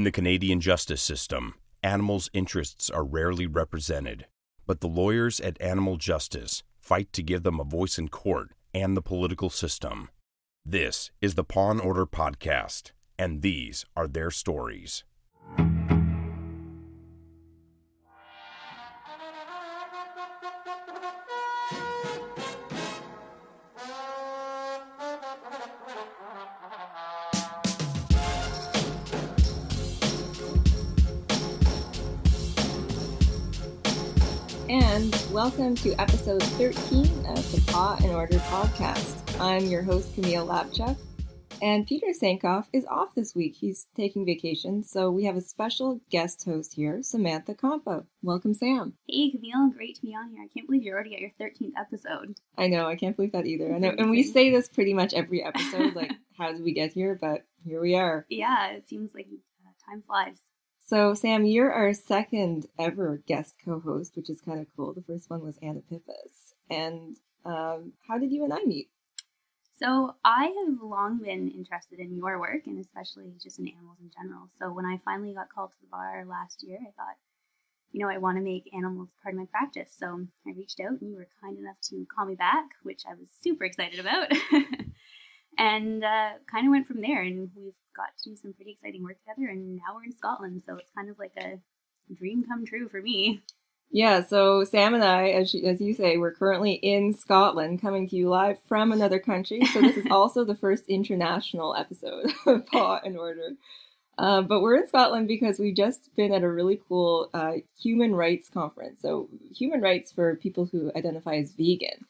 [0.00, 4.24] In the Canadian justice system, animals' interests are rarely represented,
[4.66, 8.96] but the lawyers at Animal Justice fight to give them a voice in court and
[8.96, 10.08] the political system.
[10.64, 15.04] This is the Paw and Order Podcast, and these are their stories.
[35.32, 39.40] Welcome to episode 13 of the Paw and Order podcast.
[39.40, 40.96] I'm your host, Camille Labchuk,
[41.62, 43.54] and Peter Sankoff is off this week.
[43.54, 48.06] He's taking vacation, so we have a special guest host here, Samantha Compa.
[48.24, 48.94] Welcome, Sam.
[49.08, 50.42] Hey, Camille, great to be on here.
[50.42, 52.36] I can't believe you're already at your 13th episode.
[52.58, 53.72] I know, I can't believe that either.
[53.72, 56.92] I know, and we say this pretty much every episode, like, how did we get
[56.92, 57.16] here?
[57.20, 58.26] But here we are.
[58.28, 60.38] Yeah, it seems like uh, time flies.
[60.90, 64.92] So, Sam, you're our second ever guest co-host, which is kind of cool.
[64.92, 66.54] The first one was Anna Pippus.
[66.68, 68.88] And um, how did you and I meet?
[69.78, 74.10] So, I have long been interested in your work and especially just in animals in
[74.10, 74.48] general.
[74.58, 77.18] So, when I finally got called to the bar last year, I thought,
[77.92, 79.94] you know, I want to make animals part of my practice.
[79.96, 83.14] So, I reached out and you were kind enough to call me back, which I
[83.14, 84.32] was super excited about.
[85.60, 87.22] and uh, kind of went from there.
[87.22, 89.48] And we've got to do some pretty exciting work together.
[89.50, 91.60] And now we're in Scotland, so it's kind of like a
[92.14, 93.42] dream come true for me.
[93.92, 98.08] Yeah, so Sam and I, as, you, as you say, we're currently in Scotland, coming
[98.08, 99.64] to you live from another country.
[99.66, 103.50] So this is also the first international episode of Paw and Order.
[104.16, 108.14] Uh, but we're in Scotland because we've just been at a really cool uh, human
[108.14, 109.00] rights conference.
[109.00, 112.04] So, human rights for people who identify as vegan.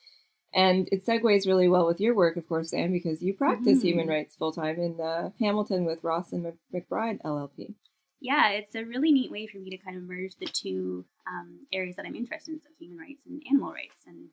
[0.53, 3.87] And it segues really well with your work, of course, Sam, because you practice mm-hmm.
[3.87, 7.75] human rights full time in uh, Hamilton with Ross and McBride LLP.
[8.21, 11.61] Yeah, it's a really neat way for me to kind of merge the two um,
[11.73, 14.05] areas that I'm interested in, so human rights and animal rights.
[14.07, 14.29] And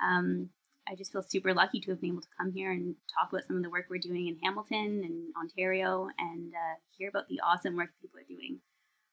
[0.00, 0.50] um,
[0.86, 3.46] I just feel super lucky to have been able to come here and talk about
[3.46, 7.40] some of the work we're doing in Hamilton and Ontario and uh, hear about the
[7.40, 8.60] awesome work people are doing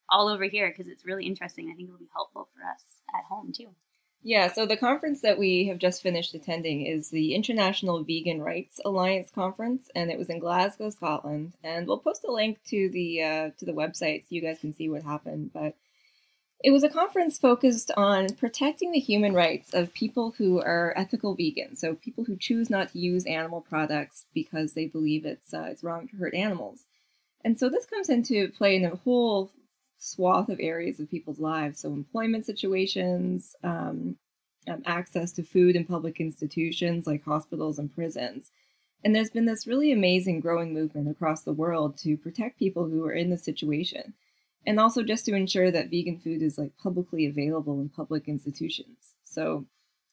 [0.09, 1.69] all over here because it's really interesting.
[1.71, 2.83] I think it'll be helpful for us
[3.15, 3.69] at home too.
[4.23, 8.79] Yeah, so the conference that we have just finished attending is the International Vegan Rights
[8.85, 11.53] Alliance conference, and it was in Glasgow, Scotland.
[11.63, 14.73] And we'll post a link to the uh, to the website so you guys can
[14.73, 15.51] see what happened.
[15.53, 15.75] But
[16.63, 21.35] it was a conference focused on protecting the human rights of people who are ethical
[21.35, 25.67] vegans, so people who choose not to use animal products because they believe it's uh,
[25.71, 26.85] it's wrong to hurt animals.
[27.43, 29.49] And so this comes into play in a whole
[30.01, 31.79] swath of areas of people's lives.
[31.79, 34.17] So, employment situations, um,
[34.67, 38.51] um, access to food in public institutions like hospitals and prisons.
[39.03, 43.03] And there's been this really amazing growing movement across the world to protect people who
[43.05, 44.13] are in this situation.
[44.65, 49.15] And also just to ensure that vegan food is like publicly available in public institutions.
[49.23, 49.65] So,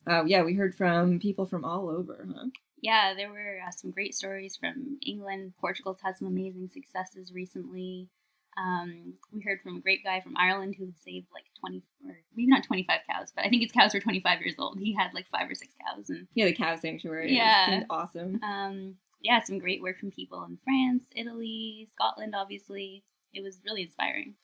[0.07, 2.47] uh, yeah, we heard from people from all over, huh?
[2.81, 5.53] Yeah, there were uh, some great stories from England.
[5.61, 8.09] Portugal's had some amazing successes recently.
[8.57, 12.17] Um, we heard from a great guy from Ireland who had saved like 20, or
[12.35, 14.79] maybe not 25 cows, but I think his cows were 25 years old.
[14.79, 16.11] He had like five or six cows.
[16.11, 17.35] and Yeah, the cow sanctuary.
[17.35, 17.85] Yeah.
[17.91, 18.41] awesome.
[18.43, 23.05] Um, yeah, some great work from people in France, Italy, Scotland, obviously.
[23.35, 24.35] It was really inspiring.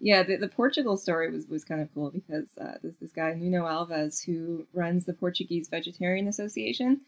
[0.00, 3.32] Yeah, the, the Portugal story was, was kind of cool because uh, there's this guy,
[3.32, 7.00] Nuno Alves, who runs the Portuguese Vegetarian Association.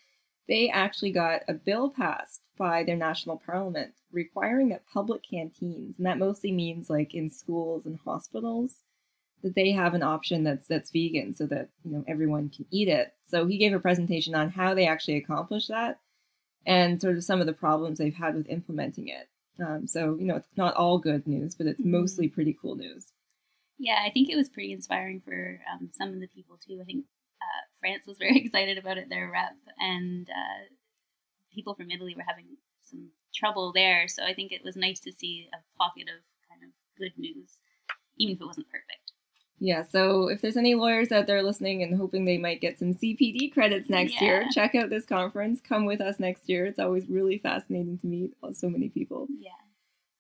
[0.48, 6.06] They actually got a bill passed by their national parliament requiring that public canteens, and
[6.06, 8.82] that mostly means like in schools and hospitals,
[9.42, 12.88] that they have an option that's that's vegan so that you know everyone can eat
[12.88, 13.12] it.
[13.28, 16.00] So he gave a presentation on how they actually accomplish that
[16.66, 19.28] and sort of some of the problems they've had with implementing it.
[19.62, 21.92] Um, so you know it's not all good news, but it's mm-hmm.
[21.92, 23.06] mostly pretty cool news.
[23.78, 26.78] Yeah, I think it was pretty inspiring for um, some of the people too.
[26.80, 27.04] I think
[27.40, 30.64] uh, France was very excited about it, their rep, and uh,
[31.56, 32.46] people from Italy were having
[32.82, 34.06] some trouble there.
[34.08, 37.58] So I think it was nice to see a pocket of kind of good news,
[38.18, 39.12] even if it wasn't perfect.
[39.58, 42.92] Yeah, so if there's any lawyers out there listening and hoping they might get some
[42.92, 44.24] CPD credits next yeah.
[44.24, 45.62] year, check out this conference.
[45.66, 46.66] Come with us next year.
[46.66, 49.26] It's always really fascinating to meet so many people.
[49.40, 49.52] Yeah.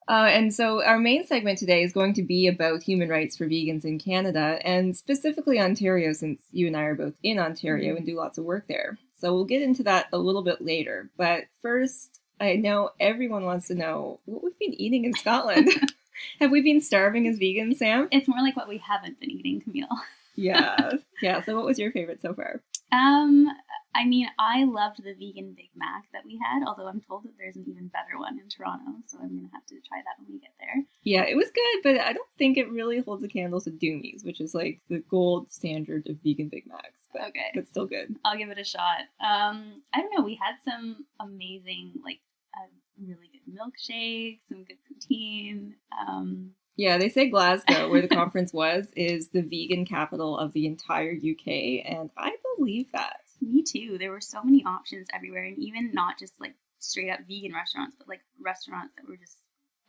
[0.08, 3.46] Uh, and so our main segment today is going to be about human rights for
[3.46, 7.96] vegans in Canada and specifically Ontario, since you and I are both in Ontario mm-hmm.
[7.98, 8.96] and do lots of work there.
[9.18, 11.10] So we'll get into that a little bit later.
[11.16, 15.70] But first, I know everyone wants to know what we've been eating in Scotland.
[16.40, 18.08] Have we been starving as vegans, Sam?
[18.10, 19.88] It's more like what we haven't been eating, Camille.
[20.34, 20.92] yeah.
[21.20, 21.42] Yeah.
[21.44, 22.62] So what was your favorite so far?
[22.92, 23.48] Um,
[23.96, 27.32] I mean, I loved the vegan Big Mac that we had, although I'm told that
[27.38, 30.34] there's an even better one in Toronto, so I'm gonna have to try that when
[30.34, 30.84] we get there.
[31.02, 34.22] Yeah, it was good, but I don't think it really holds a candle to Doomie's,
[34.22, 37.05] which is like the gold standard of vegan Big Macs.
[37.28, 37.50] Okay.
[37.54, 38.16] but still good.
[38.24, 39.00] I'll give it a shot.
[39.20, 40.22] Um, I don't know.
[40.24, 42.20] We had some amazing, like,
[42.56, 42.66] uh,
[43.00, 45.72] really good milkshakes, some good poutine.
[46.06, 50.66] Um, Yeah, they say Glasgow, where the conference was, is the vegan capital of the
[50.66, 53.16] entire UK, and I believe that.
[53.40, 53.96] me too.
[53.98, 57.96] There were so many options everywhere, and even not just like straight up vegan restaurants,
[57.98, 59.36] but like restaurants that were just,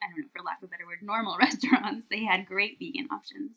[0.02, 2.08] I don't know, for lack of a better word, normal restaurants.
[2.10, 3.52] They had great vegan options.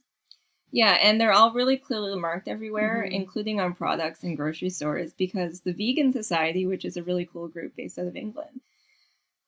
[0.73, 3.13] Yeah, and they're all really clearly marked everywhere, Mhm.
[3.13, 7.49] including on products in grocery stores, because the Vegan Society, which is a really cool
[7.49, 8.61] group based out of England,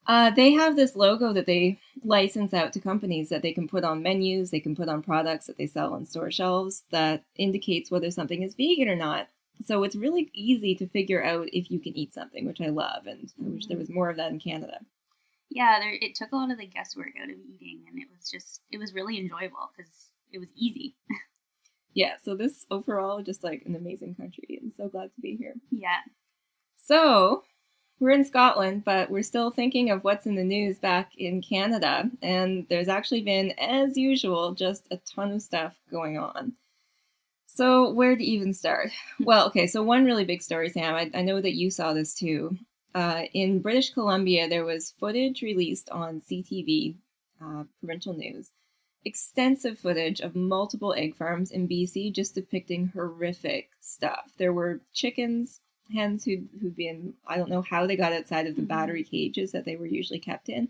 [0.05, 3.85] uh, they have this logo that they license out to companies that they can put
[3.85, 7.89] on menus, they can put on products that they sell on store shelves that indicates
[7.89, 9.29] whether something is vegan or not.
[9.63, 13.07] So it's really easy to figure out if you can eat something, which I love,
[13.07, 14.81] and I wish there was more of that in Canada.
[15.49, 18.29] Yeah, there, it took a lot of the guesswork out of eating, and it was
[18.29, 20.95] just, it was really enjoyable because it was easy.
[21.95, 25.53] Yeah, so this overall just like an amazing country, and so glad to be here.
[25.69, 25.99] yeah.
[26.75, 27.43] So,
[27.99, 32.09] we're in Scotland, but we're still thinking of what's in the news back in Canada.
[32.21, 36.53] And there's actually been, as usual, just a ton of stuff going on.
[37.45, 38.89] So, where to even start?
[39.19, 40.95] Well, okay, so one really big story, Sam.
[40.95, 42.57] I, I know that you saw this too.
[42.95, 46.95] Uh, in British Columbia, there was footage released on CTV,
[47.41, 48.51] uh, provincial news,
[49.05, 54.31] extensive footage of multiple egg farms in BC just depicting horrific stuff.
[54.37, 55.59] There were chickens,
[55.93, 58.67] hens who'd, who'd been, I don't know how they got outside of the Mhm.
[58.67, 60.69] battery cages that they were usually kept in,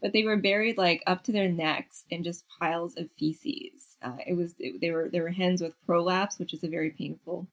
[0.00, 3.96] but they were buried like up to their necks in just piles of feces.
[4.02, 6.90] Uh, it was, it, they were, there were hens with prolapse, which is a very
[6.90, 7.46] painful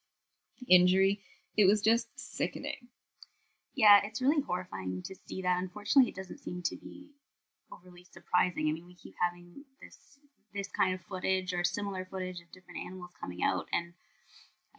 [0.68, 1.20] injury.
[1.58, 2.88] It was just sickening.
[3.76, 5.60] Yeah, it's really horrifying to see that.
[5.62, 7.12] Unfortunately, it doesn't seem to be
[7.72, 8.68] overly surprising.
[8.68, 10.20] I mean, we keep having this
[10.54, 13.94] this kind of footage or similar footage of different animals coming out, and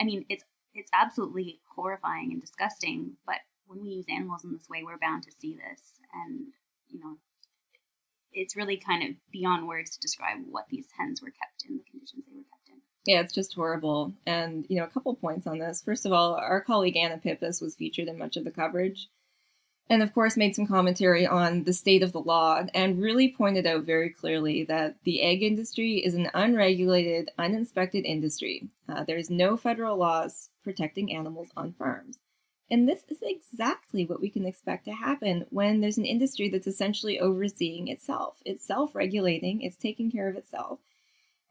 [0.01, 0.45] I mean, it's
[0.75, 3.17] it's absolutely horrifying and disgusting.
[3.27, 5.81] But when we use animals in this way, we're bound to see this,
[6.13, 6.49] and
[6.89, 7.17] you know,
[8.33, 11.85] it's really kind of beyond words to describe what these hens were kept in, the
[11.91, 12.81] conditions they were kept in.
[13.07, 14.13] Yeah, it's just horrible.
[14.27, 15.83] And, you know, a couple points on this.
[15.83, 19.09] First of all, our colleague Anna Pippus was featured in much of the coverage.
[19.91, 23.67] And of course, made some commentary on the state of the law and really pointed
[23.67, 28.69] out very clearly that the egg industry is an unregulated, uninspected industry.
[28.89, 32.21] Uh, there's no federal laws protecting animals on farms.
[32.71, 36.69] And this is exactly what we can expect to happen when there's an industry that's
[36.69, 38.37] essentially overseeing itself.
[38.45, 40.79] It's self regulating, it's taking care of itself.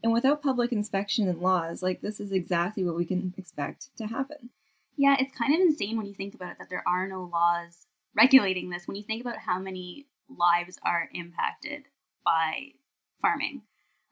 [0.01, 4.07] And without public inspection and laws, like this is exactly what we can expect to
[4.07, 4.51] happen.
[4.95, 7.85] Yeah, it's kind of insane when you think about it that there are no laws
[8.15, 8.87] regulating this.
[8.87, 11.83] When you think about how many lives are impacted
[12.23, 12.73] by
[13.21, 13.63] farming,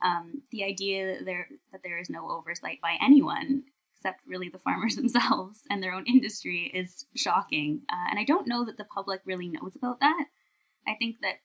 [0.04, 3.64] um, the idea that there that there is no oversight by anyone
[3.96, 7.82] except really the farmers themselves and their own industry is shocking.
[7.92, 10.26] Uh, and I don't know that the public really knows about that.
[10.88, 11.36] I think that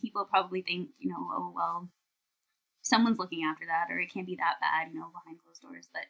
[0.00, 1.88] people probably think, you know, oh well,
[2.82, 5.88] someone's looking after that, or it can't be that bad, you know, behind closed doors.
[5.92, 6.04] But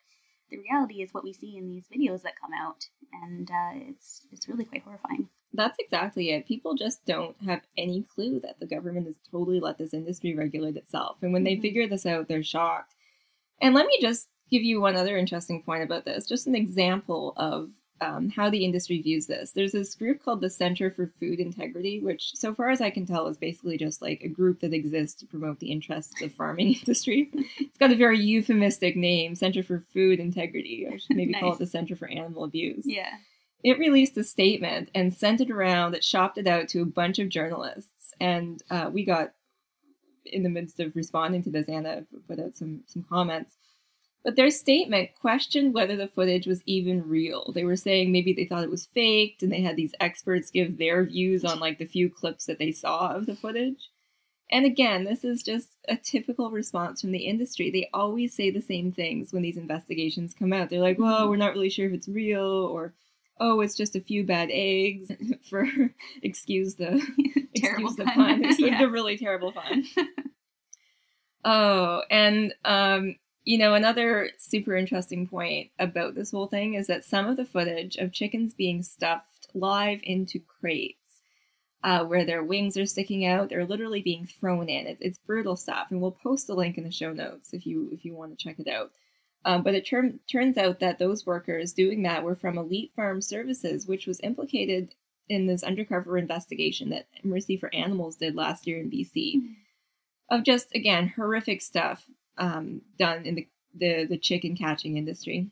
[0.50, 4.22] the reality is what we see in these videos that come out, and uh, it's
[4.32, 5.28] it's really quite horrifying.
[5.58, 6.46] That's exactly it.
[6.46, 10.76] People just don't have any clue that the government has totally let this industry regulate
[10.76, 11.18] itself.
[11.20, 11.60] And when they Mhm.
[11.62, 12.94] figure this out, they're shocked.
[13.60, 17.34] And let me just give you one other interesting point about this, just an example
[17.36, 19.50] of um, how the industry views this.
[19.50, 23.04] There's this group called the Center for Food Integrity, which, so far as I can
[23.06, 26.74] tell, is basically just like a group that exists to promote the interests of farming
[26.78, 27.28] industry.
[27.58, 30.86] it's got a very euphemistic name, Center for Food Integrity.
[30.86, 33.10] I should maybe call it the Center for Animal Abuse Yeah.
[33.64, 37.18] It released a statement and sent it around that shopped it out to a bunch
[37.18, 38.14] of journalists.
[38.20, 39.32] And uh, we got
[40.24, 43.54] in the midst of responding to this anna put out some some comments.
[44.24, 47.52] But their statement questioned whether the footage was even real.
[47.54, 50.76] They were saying maybe they thought it was faked and they had these experts give
[50.76, 53.90] their views on like the few clips that they saw of the footage.
[54.50, 57.70] And again this is just a typical response from the industry.
[57.70, 60.68] They always say the same things when these investigations come out.
[60.68, 62.94] They're like well we're not really sure if it's real or
[63.40, 65.10] oh, it's just a few bad eggs
[65.48, 65.66] for
[66.22, 67.00] excuse the
[67.56, 68.14] Terrible excuse the pun.
[68.14, 68.44] pun.
[68.44, 68.78] It's Yeah.
[68.80, 69.84] the really terrible fun.
[71.44, 77.04] oh, and um, you know, another super interesting point about this whole thing is that
[77.04, 81.20] some of the footage of chickens being stuffed live into crates,
[81.82, 84.86] uh, where their wings are sticking out, they're literally being thrown in.
[84.86, 87.88] It, it's brutal stuff, and we'll post a link in the show notes if you
[87.92, 88.90] if you want to check it out.
[89.44, 93.20] Um, but it ter- turns out that those workers doing that were from Elite Farm
[93.20, 94.94] Services, which was implicated
[95.28, 99.52] in this undercover investigation that Mercy for Animals did last year in BC mm-hmm.
[100.30, 102.04] of just, again, horrific stuff
[102.36, 105.50] um, done in the, the, the chicken catching industry.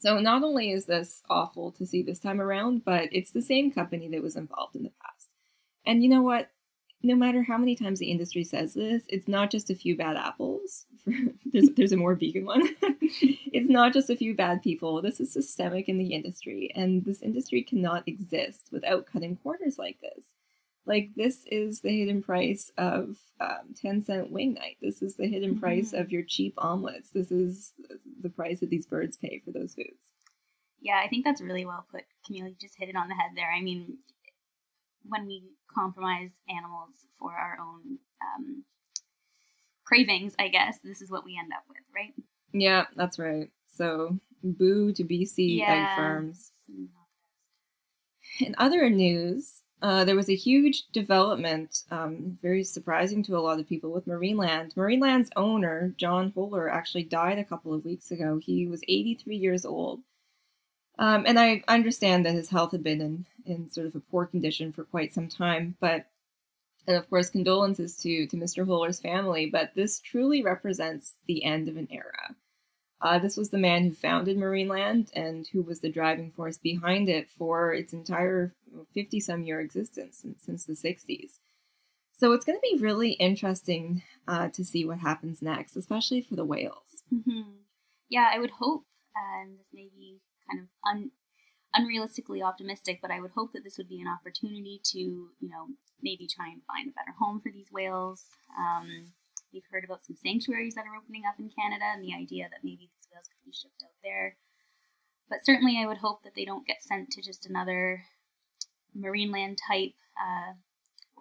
[0.00, 3.70] So not only is this awful to see this time around, but it's the same
[3.70, 5.28] company that was involved in the past.
[5.84, 6.50] And you know what?
[7.02, 10.16] No matter how many times the industry says this, it's not just a few bad
[10.16, 10.86] apples.
[11.52, 12.62] there's there's a more vegan one.
[12.82, 15.00] it's not just a few bad people.
[15.02, 20.00] This is systemic in the industry, and this industry cannot exist without cutting corners like
[20.00, 20.26] this.
[20.86, 24.76] Like this is the hidden price of um, 10 cent wing night.
[24.80, 25.60] This is the hidden mm-hmm.
[25.60, 27.10] price of your cheap omelets.
[27.10, 27.72] This is
[28.20, 30.02] the price that these birds pay for those foods.
[30.80, 32.04] Yeah, I think that's really well put.
[32.26, 33.52] Camille, you just hit it on the head there.
[33.52, 33.98] I mean,
[35.04, 38.64] when we compromise animals for our own um,
[39.90, 42.14] cravings, I guess, this is what we end up with, right?
[42.52, 43.50] Yeah, that's right.
[43.68, 45.72] So, boo to BC yeah.
[45.72, 46.50] egg farms.
[48.40, 53.58] In other news, uh, there was a huge development, um, very surprising to a lot
[53.58, 54.74] of people, with Marineland.
[54.74, 58.38] Marineland's owner, John Holer, actually died a couple of weeks ago.
[58.42, 60.00] He was 83 years old.
[60.98, 64.26] Um, and I understand that his health had been in, in sort of a poor
[64.26, 66.06] condition for quite some time, but
[66.86, 68.66] and of course condolences to to Mr.
[68.66, 69.46] Holer's family.
[69.50, 72.36] But this truly represents the end of an era.
[73.02, 77.08] Uh, this was the man who founded Marineland and who was the driving force behind
[77.08, 78.54] it for its entire
[78.92, 81.38] 50 some year existence since, the 60s.
[82.12, 86.36] So it's going to be really interesting uh, to see what happens next, especially for
[86.36, 87.02] the whales.
[87.12, 87.52] Mm-hmm.
[88.10, 88.84] Yeah, I would hope,
[89.16, 90.20] and this may be
[90.50, 91.10] kind of un-
[91.76, 95.68] unrealistically optimistic, but I would hope that this would be an opportunity to, you know,
[96.02, 98.24] maybe try and find a better home for these whales.
[98.58, 99.12] Um,
[99.52, 102.64] we've heard about some sanctuaries that are opening up in Canada and the idea that
[102.64, 104.36] maybe these whales could be shipped out there.
[105.28, 108.02] But certainly, I would hope that they don't get sent to just another
[108.94, 110.58] marine land type uh,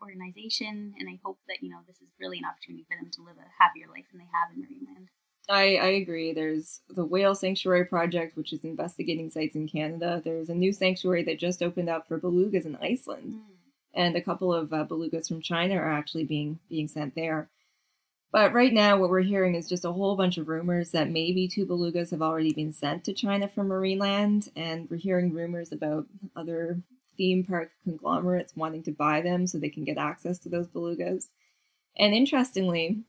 [0.01, 0.97] organization.
[0.97, 3.37] And I hope that, you know, this is really an opportunity for them to live
[3.37, 5.13] a happier life than they have in Marineland.
[5.49, 6.31] I, I agree.
[6.31, 10.21] There's the Whale Sanctuary Project, which is investigating sites in Canada.
[10.23, 13.41] There's a new sanctuary that just opened up for belugas in Iceland, mm.
[13.95, 17.49] and a couple of uh, belugas from China are actually being being sent there.
[18.31, 21.47] But right now, what we're hearing is just a whole bunch of rumors that maybe
[21.47, 26.05] two belugas have already been sent to China from Marineland, and we're hearing rumors about
[26.35, 26.79] other
[27.17, 31.25] theme park conglomerates wanting to buy them so they can get access to those belugas.
[31.97, 33.03] And interestingly,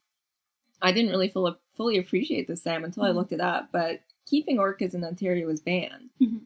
[0.83, 3.13] I didn't really full, fully appreciate this, Sam, until mm-hmm.
[3.13, 3.69] I looked it up.
[3.73, 6.11] But keeping orcas in Ontario is banned.
[6.21, 6.39] Mm-hmm.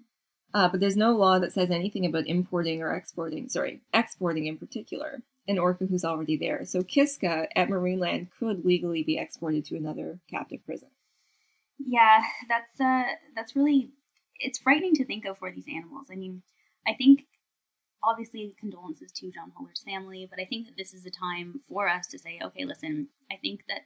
[0.55, 4.57] Uh, but there's no law that says anything about importing or exporting, sorry, exporting in
[4.57, 6.65] particular, an orca who's already there.
[6.65, 10.89] So Kiska at Marineland could legally be exported to another captive prison.
[11.79, 13.91] Yeah, that's uh, that's really
[14.39, 16.07] it's frightening to think of for these animals.
[16.11, 16.43] I mean,
[16.87, 17.25] I think
[18.05, 21.89] obviously condolences to John Holer's family, but I think that this is a time for
[21.89, 23.83] us to say, okay, listen, I think that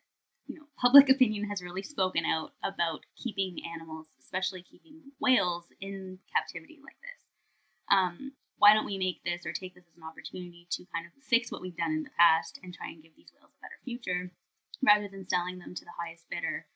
[0.49, 6.19] you know, public opinion has really spoken out about keeping animals, especially keeping whales, in
[6.35, 7.29] captivity like this.
[7.91, 11.13] Um, why don't we make this or take this as an opportunity to kind of
[11.23, 13.79] fix what we've done in the past and try and give these whales a better
[13.85, 14.33] future
[14.83, 16.67] rather than selling them to the highest bidder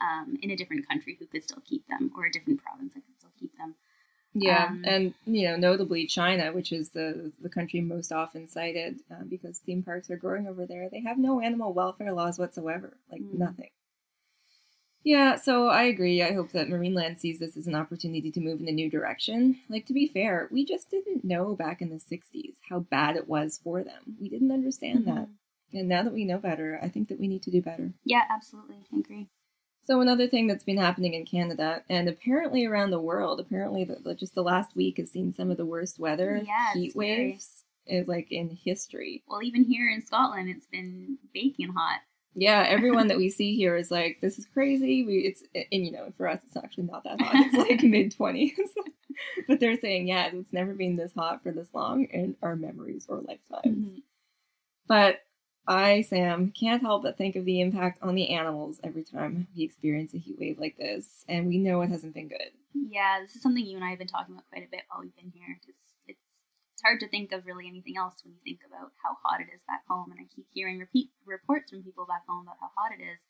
[0.00, 3.04] um, in a different country who could still keep them or a different province that
[3.06, 3.74] could still keep them.
[4.34, 9.00] Yeah, um, and you know, notably China, which is the the country most often cited
[9.10, 10.88] uh, because theme parks are growing over there.
[10.88, 13.34] They have no animal welfare laws whatsoever, like mm.
[13.34, 13.70] nothing.
[15.04, 16.22] Yeah, so I agree.
[16.22, 19.58] I hope that Marineland sees this as an opportunity to move in a new direction.
[19.68, 23.28] Like to be fair, we just didn't know back in the '60s how bad it
[23.28, 24.16] was for them.
[24.18, 25.14] We didn't understand mm-hmm.
[25.14, 25.28] that,
[25.74, 27.92] and now that we know better, I think that we need to do better.
[28.04, 29.28] Yeah, absolutely, I agree.
[29.84, 34.14] So another thing that's been happening in Canada and apparently around the world, apparently the,
[34.14, 38.06] just the last week has seen some of the worst weather, yeah, heat waves, is
[38.06, 39.22] like in history.
[39.26, 42.00] Well, even here in Scotland, it's been baking hot.
[42.34, 45.04] Yeah, everyone that we see here is like, this is crazy.
[45.04, 47.34] We it's and you know for us it's actually not that hot.
[47.34, 48.52] It's like mid twenties,
[49.48, 53.06] but they're saying yeah, it's never been this hot for this long in our memories
[53.08, 53.86] or lifetimes.
[53.86, 53.98] Mm-hmm.
[54.86, 55.22] But
[55.66, 59.62] I, Sam, can't help but think of the impact on the animals every time we
[59.62, 62.50] experience a heat wave like this, and we know it hasn't been good.
[62.74, 65.02] Yeah, this is something you and I have been talking about quite a bit while
[65.02, 65.58] we've been here.
[65.60, 66.26] Because it's
[66.74, 69.54] it's hard to think of really anything else when you think about how hot it
[69.54, 72.70] is back home, and I keep hearing repeat reports from people back home about how
[72.76, 73.20] hot it is.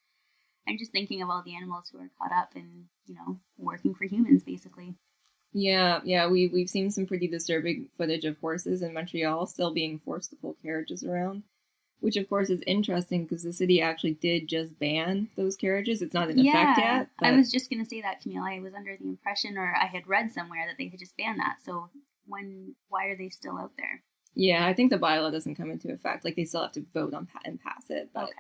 [0.67, 3.95] I'm just thinking of all the animals who are caught up in, you know, working
[3.95, 4.95] for humans, basically.
[5.53, 10.01] Yeah, yeah, we we've seen some pretty disturbing footage of horses in Montreal still being
[10.03, 11.43] forced to pull carriages around
[12.03, 16.03] Which, of course, is interesting because the city actually did just ban those carriages.
[16.03, 17.07] It's not in effect yet.
[17.21, 18.43] I was just going to say that, Camille.
[18.43, 21.39] I was under the impression, or I had read somewhere that they had just banned
[21.39, 21.59] that.
[21.65, 21.91] So
[22.27, 24.03] when, why are they still out there?
[24.35, 26.25] Yeah, I think the bylaw doesn't come into effect.
[26.25, 28.11] Like they still have to vote on and pass it.
[28.13, 28.33] But, okay.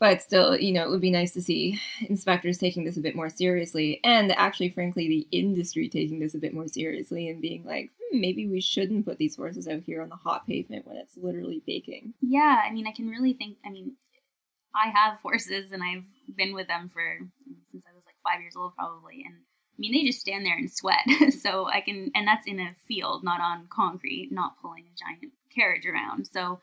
[0.00, 3.14] But still, you know, it would be nice to see inspectors taking this a bit
[3.14, 7.64] more seriously, and actually, frankly, the industry taking this a bit more seriously and being
[7.64, 10.96] like, hmm, maybe we shouldn't put these horses out here on the hot pavement when
[10.96, 12.14] it's literally baking.
[12.20, 13.58] Yeah, I mean, I can really think.
[13.64, 13.96] I mean,
[14.74, 16.04] I have horses, and I've
[16.36, 17.18] been with them for
[17.70, 20.56] since I was like five years old, probably, and I mean, they just stand there
[20.56, 21.04] and sweat.
[21.40, 25.32] so I can, and that's in a field, not on concrete, not pulling a giant
[25.54, 26.26] carriage around.
[26.28, 26.60] So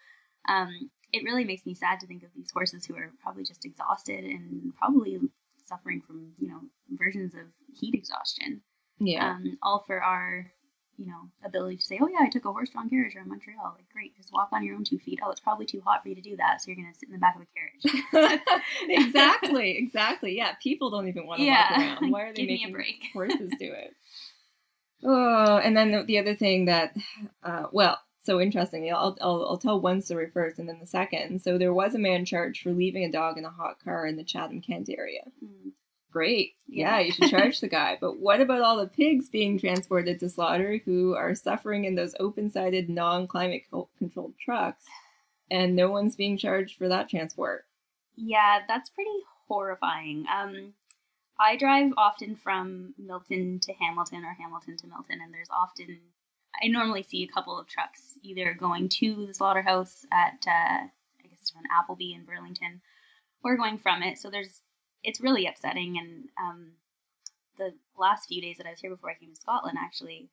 [0.47, 3.65] um, it really makes me sad to think of these horses who are probably just
[3.65, 5.19] exhausted and probably
[5.65, 7.41] suffering from, you know, versions of
[7.73, 8.61] heat exhaustion.
[8.99, 9.31] Yeah.
[9.31, 10.51] Um, all for our,
[10.97, 13.73] you know, ability to say, oh, yeah, I took a horse drawn carriage around Montreal.
[13.75, 15.19] Like, great, just walk on your own two feet.
[15.23, 16.61] Oh, it's probably too hot for you to do that.
[16.61, 17.47] So you're going to sit in the back of a
[18.13, 18.39] carriage.
[18.89, 20.35] exactly, exactly.
[20.37, 21.71] Yeah, people don't even want to Yeah.
[21.71, 22.11] walk around.
[22.11, 23.03] Why are they Give me a making break.
[23.13, 23.95] horses do it?
[25.03, 26.95] Oh, and then the, the other thing that,
[27.43, 28.87] uh, well, so interesting.
[28.93, 31.41] I'll, I'll I'll tell one story first, and then the second.
[31.41, 34.15] So there was a man charged for leaving a dog in a hot car in
[34.15, 35.21] the Chatham Kent area.
[35.43, 35.60] Mm.
[36.11, 37.97] Great, yeah, you should charge the guy.
[37.99, 42.15] But what about all the pigs being transported to slaughter who are suffering in those
[42.19, 43.63] open-sided, non climate
[43.97, 44.85] controlled trucks,
[45.49, 47.65] and no one's being charged for that transport?
[48.17, 49.09] Yeah, that's pretty
[49.47, 50.25] horrifying.
[50.33, 50.73] Um,
[51.39, 55.97] I drive often from Milton to Hamilton or Hamilton to Milton, and there's often
[56.61, 61.27] I normally see a couple of trucks either going to the slaughterhouse at uh, I
[61.29, 62.81] guess it's from Appleby in Burlington,
[63.43, 64.17] or going from it.
[64.17, 64.61] So there's
[65.03, 65.97] it's really upsetting.
[65.97, 66.71] And um,
[67.57, 70.29] the last few days that I was here before I came to Scotland, actually,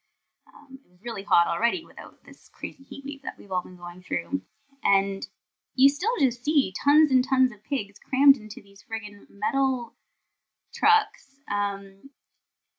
[0.54, 3.76] um, it was really hot already without this crazy heat wave that we've all been
[3.76, 4.40] going through,
[4.82, 5.26] and
[5.74, 9.94] you still just see tons and tons of pigs crammed into these friggin' metal
[10.74, 11.38] trucks.
[11.50, 12.10] Um,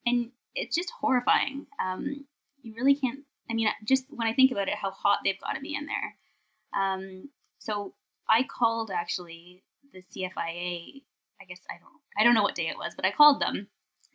[0.05, 1.67] and it's just horrifying.
[1.81, 2.25] Um,
[2.61, 3.19] you really can't,
[3.49, 5.85] I mean, just when I think about it, how hot they've got to be in
[5.85, 6.81] there.
[6.81, 7.93] Um, so
[8.29, 11.03] I called actually the CFIA,
[11.41, 13.67] I guess I don't, I don't know what day it was, but I called them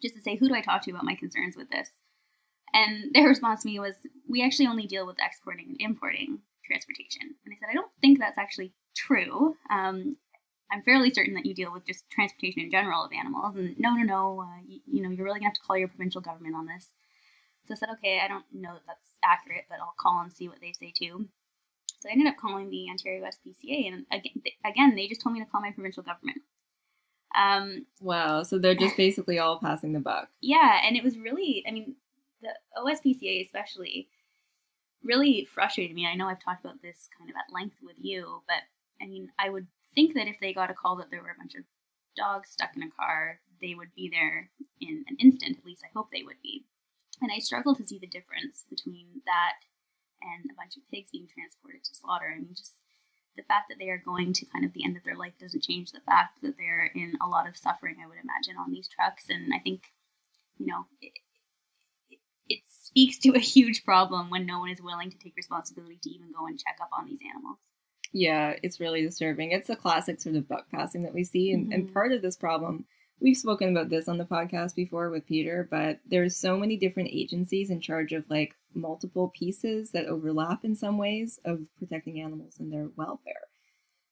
[0.02, 1.90] just to say, who do I talk to about my concerns with this?
[2.72, 3.94] And their response to me was,
[4.28, 7.34] we actually only deal with exporting and importing transportation.
[7.44, 9.56] And I said, I don't think that's actually true.
[9.70, 10.16] Um,
[10.72, 13.56] I'm fairly certain that you deal with just transportation in general of animals.
[13.56, 15.88] And no, no, no, uh, you, you know, you're really gonna have to call your
[15.88, 16.88] provincial government on this.
[17.66, 20.48] So I said, okay, I don't know that that's accurate, but I'll call and see
[20.48, 21.28] what they say too.
[22.00, 25.40] So I ended up calling the Ontario SPCA, and again, again, they just told me
[25.40, 26.38] to call my provincial government.
[27.37, 30.29] Um, Wow, so they're just basically all passing the buck.
[30.40, 31.97] yeah, and it was really, I mean,
[32.42, 34.09] the OSPCA especially
[35.03, 36.07] really frustrated me.
[36.07, 38.62] I know I've talked about this kind of at length with you, but
[39.03, 41.38] I mean, I would think that if they got a call that there were a
[41.38, 41.64] bunch of
[42.16, 45.59] dogs stuck in a car, they would be there in an instant.
[45.59, 46.64] At least I hope they would be.
[47.20, 49.55] And I struggle to see the difference between that
[50.23, 52.33] and a bunch of pigs being transported to slaughter.
[52.35, 52.75] I mean, just
[53.37, 55.62] the fact that they are going to kind of the end of their life doesn't
[55.62, 58.88] change the fact that they're in a lot of suffering, I would imagine, on these
[58.88, 59.25] trucks.
[59.29, 59.92] And I think,
[60.59, 61.12] you know, it,
[62.11, 62.18] it,
[62.49, 66.11] it speaks to a huge problem when no one is willing to take responsibility to
[66.11, 67.59] even go and check up on these animals.
[68.12, 69.51] Yeah, it's really disturbing.
[69.51, 71.53] It's a classic sort of buck passing that we see.
[71.53, 71.92] And, and Mhm.
[71.92, 72.85] part of this problem,
[73.20, 77.11] we've spoken about this on the podcast before with Peter, but there's so many different
[77.12, 82.57] agencies in charge of like multiple pieces that overlap in some ways of protecting animals
[82.59, 83.42] and their welfare.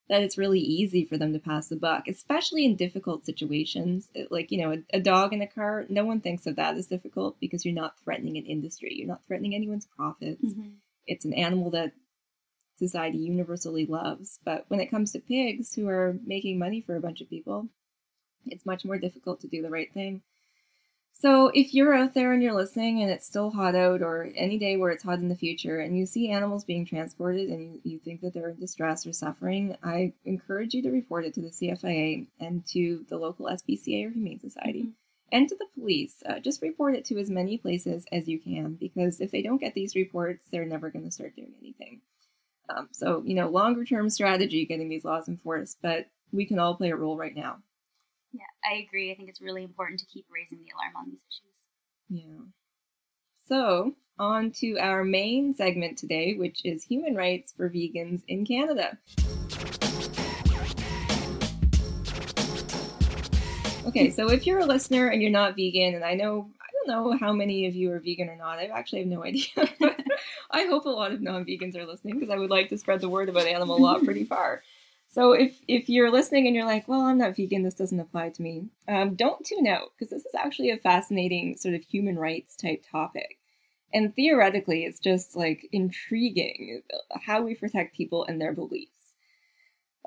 [0.08, 4.08] That it's really easy for them to pass the buck, especially in difficult situations.
[4.14, 6.76] It- Like, you know, a, a dog in a car, no one thinks of that
[6.76, 8.94] as difficult because you're not threatening an industry.
[8.94, 10.70] You're not threatening anyone's profits mm-hmm.
[11.06, 11.92] it's an animal that
[12.78, 14.38] society universally loves.
[14.44, 17.68] But when it comes to pigs who are making money for a bunch of people,
[18.46, 20.22] it's much more difficult to do the right thing.
[21.14, 24.58] So if you're out there and you're listening and it's still hot out or any
[24.58, 27.80] day where it's hot in the future and you see animals being transported and you,
[27.84, 31.40] you think that they're in distress or suffering, I encourage you to report it to
[31.42, 34.92] the CFIA and to the local SPCA or Humane Society Mhm.
[35.30, 36.22] and to the police.
[36.26, 39.60] Uh, just report it to as many places as you can because if they don't
[39.60, 42.00] get these reports, they're never going to start doing anything.
[42.68, 46.74] Um, so, you know, longer term strategy getting these laws enforced, but we can all
[46.74, 47.62] play a role right now.
[48.32, 49.12] Yeah, I agree.
[49.12, 52.24] I think it's really important to keep raising the alarm on these issues.
[52.24, 52.44] Yeah.
[53.48, 58.98] So, on to our main segment today, which is human rights for vegans in Canada.
[63.84, 66.88] Okay, so if you're a listener and you're not vegan, and I know I don't
[66.88, 69.48] know how many of you are vegan or not, I actually have no idea.
[70.50, 73.08] I hope a lot of non-vegans are listening because I would like to spread the
[73.08, 74.62] word about animal law pretty far.
[75.12, 78.30] So if if you're listening and you're like, well, I'm not vegan, this doesn't apply
[78.30, 82.18] to me, um, don't tune out because this is actually a fascinating sort of human
[82.18, 83.38] rights type topic.
[83.92, 86.80] And theoretically, it's just like intriguing
[87.26, 89.12] how we protect people and their beliefs.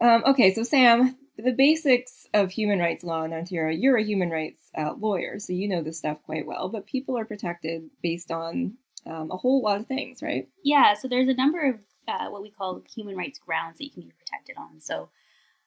[0.01, 4.31] Um, okay, so Sam, the basics of human rights law in Ontario, you're a human
[4.31, 8.31] rights uh, lawyer, so you know this stuff quite well, but people are protected based
[8.31, 8.73] on
[9.05, 10.49] um, a whole lot of things, right?
[10.63, 11.75] Yeah, so there's a number of
[12.07, 14.81] uh, what we call human rights grounds that you can be protected on.
[14.81, 15.09] So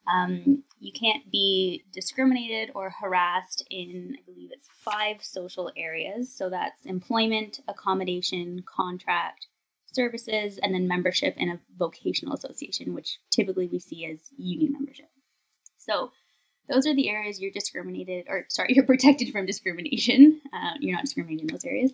[0.06, 6.34] um, you can't be discriminated or harassed in, I believe it's five social areas.
[6.34, 9.46] So that's employment, accommodation, contract,
[9.86, 15.10] services, and then membership in a vocational association, which typically we see as union membership.
[15.76, 16.12] So
[16.68, 20.40] those are the areas you're discriminated, or sorry, you're protected from discrimination.
[20.52, 21.92] Uh, you're not discriminated in those areas.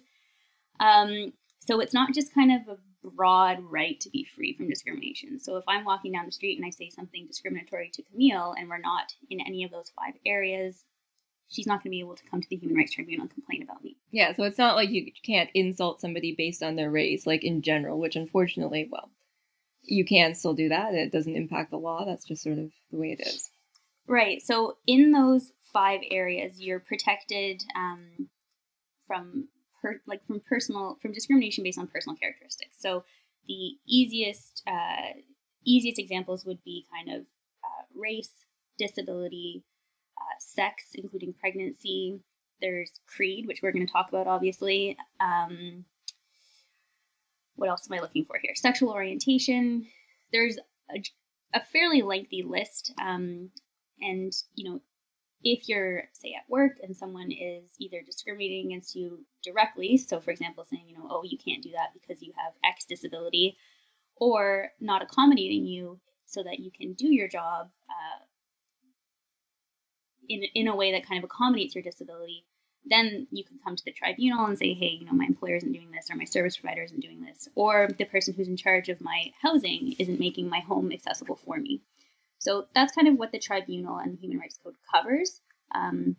[0.81, 2.79] Um, so it's not just kind of a
[3.11, 5.39] broad right to be free from discrimination.
[5.39, 8.69] So if I'm walking down the street and I say something discriminatory to Camille and
[8.69, 10.85] we're not in any of those five areas,
[11.49, 13.63] she's not going to be able to come to the Human Rights Tribunal and complain
[13.63, 13.97] about me.
[14.11, 17.63] Yeah, so it's not like you can't insult somebody based on their race, like in
[17.63, 19.11] general, which unfortunately, well,
[19.83, 20.95] you can still do that.
[20.95, 22.05] It doesn't impact the law.
[22.05, 23.51] That's just sort of the way it is.
[24.07, 24.43] Right.
[24.43, 28.29] So in those five areas, you're protected um,
[29.07, 29.49] from
[29.85, 32.77] per, like from personal from discrimination based on personal characteristics.
[32.81, 33.05] So
[33.47, 35.21] the easiest uh,
[35.65, 37.23] easiest examples would be kind of
[37.63, 38.33] uh, race,
[38.79, 39.63] disability,
[40.17, 42.21] uh, sex, including pregnancy.
[42.61, 44.97] There's creed, which we're going to talk about, obviously.
[45.21, 45.85] Um,
[47.57, 48.55] what else am I looking for here?
[48.55, 49.87] Sexual orientation.
[50.33, 50.59] There's
[50.91, 51.03] a,
[51.53, 53.51] a fairly lengthy list, um,
[54.01, 54.81] and you know
[55.45, 60.31] if you're, say, at work and someone is either discriminating against you directly, so for
[60.31, 63.57] example, saying, you know, oh, you can't do that because you have X disability,
[64.17, 68.25] or not accommodating you so that you can do your job uh,
[70.29, 72.47] in, in a way that kind of accommodates your disability,
[72.87, 75.73] then you can come to the tribunal and say, hey, you know, my employer isn't
[75.73, 78.89] doing this, or my service provider isn't doing this, or the person who's in charge
[78.89, 81.83] of my housing isn't making my home accessible for me.
[82.45, 85.41] So that's kind of what the tribunal and the Human Rights Code covers.
[85.75, 86.17] Um,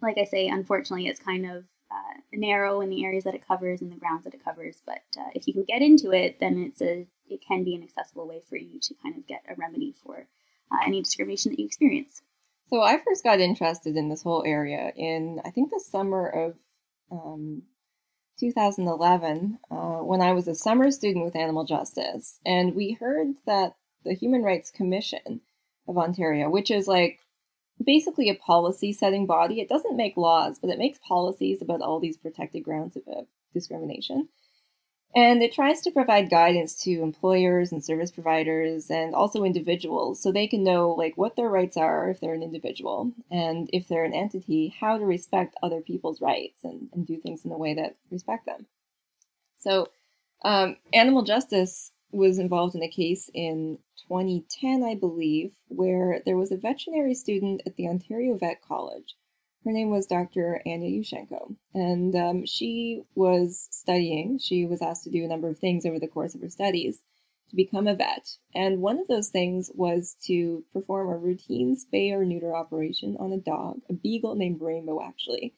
[0.00, 3.82] like I say, unfortunately, it's kind of uh, narrow in the areas that it covers
[3.82, 4.80] and the grounds that it covers.
[4.86, 7.82] But uh, if you can get into it, then it's a it can be an
[7.82, 10.26] accessible way for you to kind of get a remedy for
[10.72, 12.22] uh, any discrimination that you experience.
[12.70, 16.54] So I first got interested in this whole area in I think the summer of
[17.12, 17.64] um,
[18.40, 23.74] 2011 uh, when I was a summer student with Animal Justice, and we heard that
[24.04, 25.42] the Human Rights Commission
[25.88, 27.20] of Ontario, which is like
[27.82, 29.60] basically a policy setting body.
[29.60, 33.26] It doesn't make laws, but it makes policies about all these protected grounds of, of
[33.54, 34.28] discrimination.
[35.16, 40.30] And it tries to provide guidance to employers and service providers and also individuals so
[40.30, 44.04] they can know like what their rights are if they're an individual and if they're
[44.04, 47.72] an entity, how to respect other people's rights and, and do things in a way
[47.72, 48.66] that respect them.
[49.56, 49.88] So
[50.44, 56.50] um, animal justice was involved in a case in 2010, I believe, where there was
[56.52, 59.16] a veterinary student at the Ontario Vet College.
[59.64, 60.62] Her name was Dr.
[60.64, 64.38] Anya Yushchenko, and um, she was studying.
[64.38, 67.02] She was asked to do a number of things over the course of her studies
[67.50, 68.36] to become a vet.
[68.54, 73.32] And one of those things was to perform a routine spay or neuter operation on
[73.32, 75.54] a dog, a beagle named Rainbow, actually.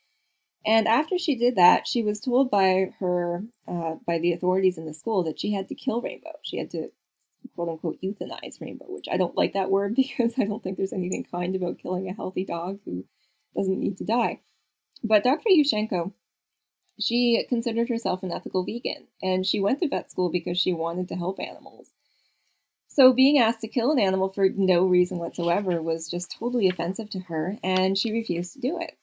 [0.67, 4.85] And after she did that, she was told by her, uh, by the authorities in
[4.85, 6.33] the school that she had to kill Rainbow.
[6.43, 6.91] She had to,
[7.55, 10.93] quote unquote, euthanize Rainbow, which I don't like that word because I don't think there's
[10.93, 13.05] anything kind about killing a healthy dog who
[13.57, 14.41] doesn't need to die.
[15.03, 15.49] But Dr.
[15.49, 16.13] Yushchenko,
[17.01, 21.09] she considered herself an ethical vegan, and she went to vet school because she wanted
[21.09, 21.91] to help animals.
[22.89, 27.09] So being asked to kill an animal for no reason whatsoever was just totally offensive
[27.11, 28.99] to her, and she refused to do it.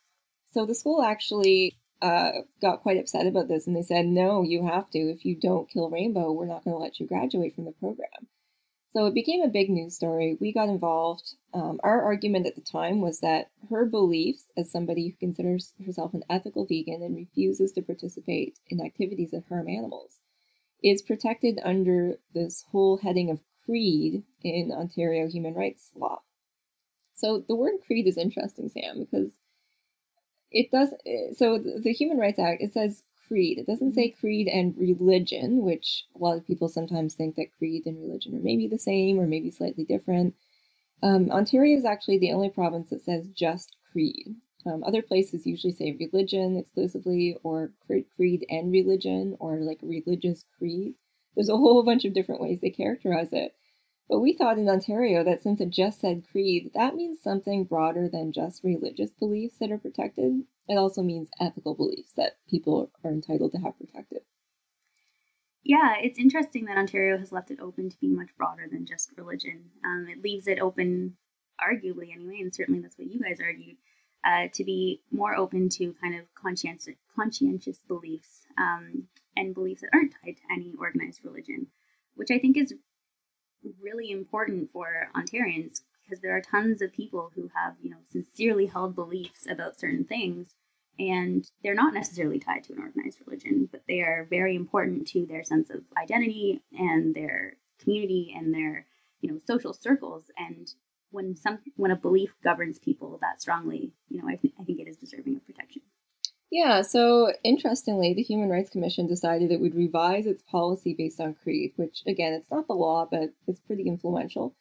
[0.58, 2.32] So the school actually uh,
[2.64, 4.98] got quite upset about this and they said, no, you have to.
[4.98, 8.26] If you don't kill Rainbow, we're not going to let you graduate from the program.
[8.90, 10.36] So it became a big news story.
[10.42, 11.36] We got involved.
[11.54, 16.16] Um, our argument at the time was that her beliefs, as somebody who considers herself
[16.16, 20.20] an ethical vegan and refuses to participate in activities that harm animals,
[20.84, 26.18] is protected under this whole heading of creed in Ontario human rights law.
[27.14, 29.38] So the word creed is interesting, Sam, because
[30.52, 30.94] it does
[31.34, 34.20] so the human rights act it says creed it doesn't say mm-hmm.
[34.20, 38.42] creed and religion which a lot of people sometimes think that creed and religion are
[38.42, 40.34] maybe the same or maybe slightly different
[41.04, 44.36] um, ontario is actually the only province that says just creed
[44.68, 47.72] um, other places usually say religion exclusively or
[48.16, 50.96] creed and religion or like religious creed
[51.36, 53.54] There's a whole bunch of different ways they characterize it.
[54.10, 58.08] But we thought in Ontario that since it just said creed, that means something broader
[58.08, 60.44] than just religious beliefs that are protected.
[60.70, 64.22] It also means ethical beliefs that people are entitled to have protected.
[65.64, 69.12] Yeah, it's interesting that Ontario has left it open to be much broader than just
[69.18, 69.66] religion.
[69.84, 71.18] Um, it leaves it open,
[71.62, 73.76] arguably anyway, and certainly that's what you guys argued,
[74.24, 79.90] uh, to be more open to kind of conscientious, conscientious beliefs um, and beliefs that
[79.94, 81.68] aren't tied to any organized religion,
[82.16, 82.74] which I think is
[83.82, 88.68] really important for Ontarians because there are tons of people who have, you know, sincerely
[88.68, 90.54] held beliefs about certain things
[91.00, 95.26] and they're not necessarily tied to an organized religion, but they are very important to
[95.26, 98.86] their sense of identity and their community and their,
[99.22, 100.74] you know, social circles and
[101.12, 104.80] when some when a belief governs people that strongly, you know, I, th- I think
[104.80, 105.82] it is deserving of protection.
[106.50, 111.36] Yeah, so interestingly, the Human Rights Commission decided it would revise its policy based on
[111.36, 114.56] creed, which again, it's not the law, but it's pretty influential.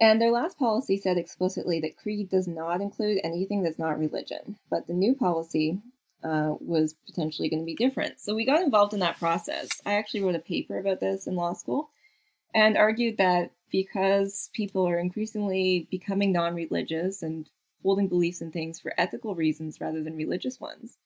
[0.00, 4.56] And their last policy said explicitly that creed does not include anything that's not religion,
[4.70, 5.80] but the new policy
[6.22, 8.20] uh, was potentially going to be different.
[8.20, 9.68] So we got involved in that process.
[9.86, 11.90] I actually wrote a paper about this in law school
[12.54, 17.48] and argued that because people are increasingly becoming non religious and
[17.82, 20.96] holding beliefs and things for ethical reasons rather than religious ones.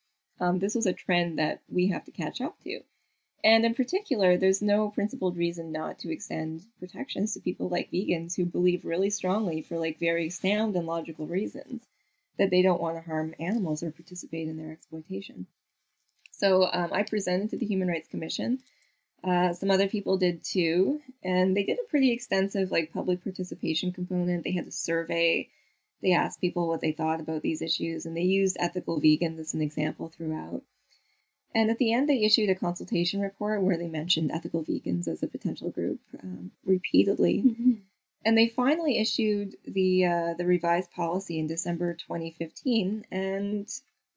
[0.41, 2.81] Um, this was a trend that we have to catch up to.
[3.45, 8.37] And in particular, there's no principled reason not to extend protections to people like vegans
[8.37, 11.83] who believe really strongly, for like very sound and logical reasons,
[12.39, 15.47] that they don't want to harm animals or participate in their exploitation.
[16.31, 18.61] So um, I presented to the Human Rights Commission.
[19.25, 23.93] Uh, some other people did too, and they did a pretty extensive like public participation
[23.93, 24.45] component.
[24.45, 25.49] They had a survey
[26.03, 29.55] they asked people what they thought about these issues, and they used ethical vegans as
[29.55, 30.63] an example throughout.
[31.55, 35.23] And at the end, they issued a consultation report where they mentioned ethical vegans as
[35.23, 37.45] a potential group um, repeatedly.
[37.47, 37.73] Mm-hmm.
[38.25, 43.69] And they finally issued the uh, the revised policy in December 2015, and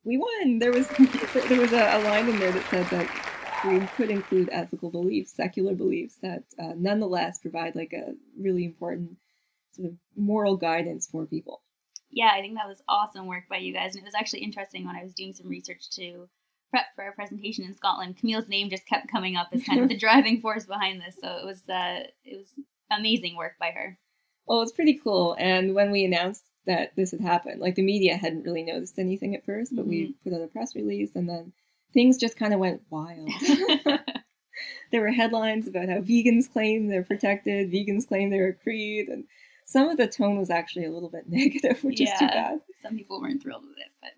[0.04, 0.60] we won.
[0.60, 0.88] There was
[1.50, 5.34] there was a, a line in there that said that we could include ethical beliefs,
[5.34, 9.18] secular beliefs that uh, nonetheless provide like a really important
[9.72, 11.62] sort of moral guidance for people
[12.16, 13.94] yeah, I think that was awesome work by you guys.
[13.94, 16.30] And it was actually interesting when I was doing some research to
[16.72, 18.18] prep for our presentation in Scotland.
[18.18, 21.18] Camille's name just kept coming up as kind of the driving force behind this.
[21.22, 22.48] So it was uh, it was
[22.90, 24.00] amazing work by her.
[24.48, 25.36] Well, it's pretty cool.
[25.38, 29.36] And when we announced that this had happened, like the media hadn't really noticed anything
[29.36, 29.90] at first, but mm-hmm.
[29.90, 31.52] we put out a press release, and then
[31.94, 33.30] things just kind of went wild.
[34.92, 39.26] there were headlines about how vegans claim they're protected, vegans claim they're a creed, and
[39.66, 42.62] some of the tone was actually a little bit negative, which yeah, is too bad.
[42.82, 44.12] Some people weren't thrilled with it, but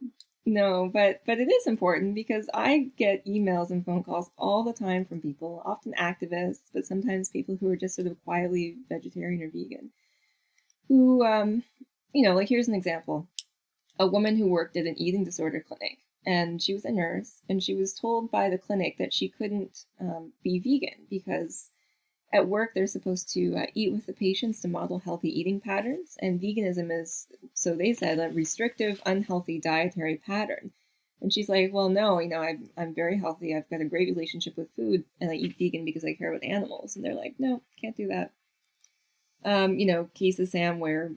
[0.45, 4.73] no, but but it is important because I get emails and phone calls all the
[4.73, 9.41] time from people, often activists, but sometimes people who are just sort of quietly vegetarian
[9.41, 9.89] or vegan,
[10.87, 11.63] who, um,
[12.13, 13.27] you know, like here's an example:
[13.99, 17.63] a woman who worked at an eating disorder clinic, and she was a nurse, and
[17.63, 21.71] she was told by the clinic that she couldn't um, be vegan because
[22.33, 26.17] at work, they're supposed to uh, eat with the patients to model healthy eating patterns,
[26.21, 30.71] and veganism is, so they said, a restrictive, unhealthy dietary pattern.
[31.21, 33.55] And she's like, well, no, you know, I'm, I'm very healthy.
[33.55, 36.43] I've got a great relationship with food, and I eat vegan because I care about
[36.43, 36.95] animals.
[36.95, 38.31] And they're like, no, can't do that.
[39.43, 41.11] Um, you know, cases, Sam, where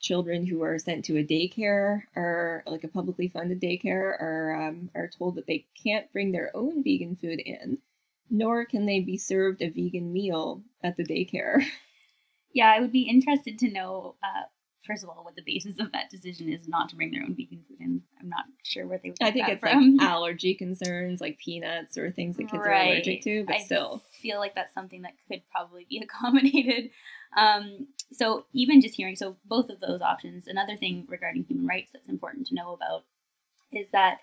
[0.00, 4.90] children who are sent to a daycare or like a publicly funded daycare are um,
[4.94, 7.78] are told that they can't bring their own vegan food in
[8.30, 11.64] nor can they be served a vegan meal at the daycare.
[12.54, 14.44] Yeah, I would be interested to know, uh,
[14.86, 17.34] first of all, what the basis of that decision is not to bring their own
[17.34, 18.00] vegan food in.
[18.20, 19.18] I'm not sure where they would.
[19.20, 19.96] I think it's from.
[19.96, 22.90] like allergy concerns, like peanuts or things that kids right.
[22.90, 23.44] are allergic to.
[23.44, 26.90] But I still, feel like that's something that could probably be accommodated.
[27.36, 30.46] Um, so even just hearing, so both of those options.
[30.46, 33.02] Another thing regarding human rights that's important to know about
[33.72, 34.18] is that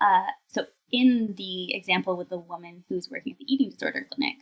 [0.00, 4.38] uh, so, in the example with the woman who's working at the eating disorder clinic,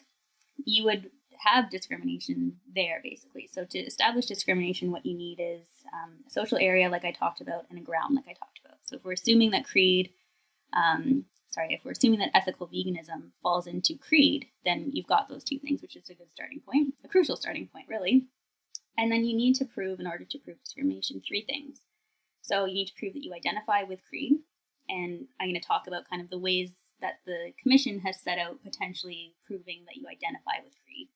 [0.64, 1.10] you would
[1.44, 3.48] have discrimination there basically.
[3.52, 7.40] So, to establish discrimination, what you need is um, a social area, like I talked
[7.40, 8.78] about, and a ground, like I talked about.
[8.84, 10.10] So, if we're assuming that creed,
[10.72, 15.44] um, sorry, if we're assuming that ethical veganism falls into creed, then you've got those
[15.44, 18.26] two things, which is a good starting point, a crucial starting point, really.
[18.96, 21.80] And then you need to prove, in order to prove discrimination, three things.
[22.42, 24.34] So you need to prove that you identify with creed,
[24.88, 28.38] and I'm going to talk about kind of the ways that the commission has set
[28.38, 31.08] out potentially proving that you identify with creed.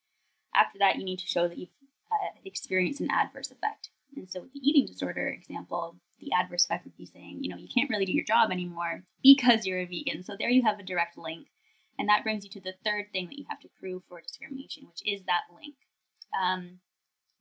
[0.55, 1.69] After that, you need to show that you've
[2.11, 3.91] uh, experienced an adverse effect.
[4.17, 7.57] And so, with the eating disorder example, the adverse effect would be saying, you know,
[7.57, 10.23] you can't really do your job anymore because you're a vegan.
[10.23, 11.49] So, there you have a direct link.
[11.99, 14.87] And that brings you to the third thing that you have to prove for discrimination,
[14.87, 15.77] which is that link.
[16.39, 16.81] Um,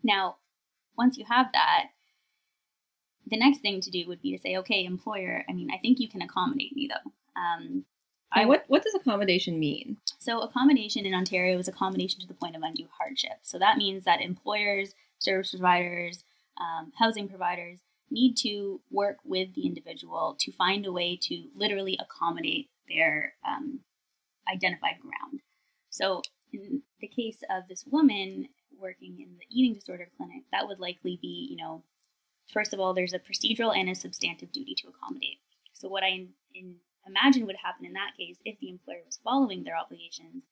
[0.03, 0.37] now,
[0.97, 1.87] once you have that,
[3.27, 5.99] the next thing to do would be to say, okay, employer, I mean, I think
[5.99, 7.11] you can accommodate me though.
[7.39, 7.85] Um,
[8.31, 9.97] I, what what does accommodation mean?
[10.19, 13.39] So accommodation in Ontario is accommodation to the point of undue hardship.
[13.43, 16.23] So that means that employers, service providers,
[16.59, 17.79] um, housing providers
[18.11, 23.79] need to work with the individual to find a way to literally accommodate their um,
[24.51, 25.41] identified ground.
[25.89, 26.21] So
[26.53, 31.17] in the case of this woman working in the eating disorder clinic, that would likely
[31.21, 31.83] be, you know,
[32.51, 35.39] first of all, there's a procedural and a substantive duty to accommodate.
[35.73, 39.19] So what I in, in imagine would happen in that case if the employer was
[39.23, 40.43] following their obligations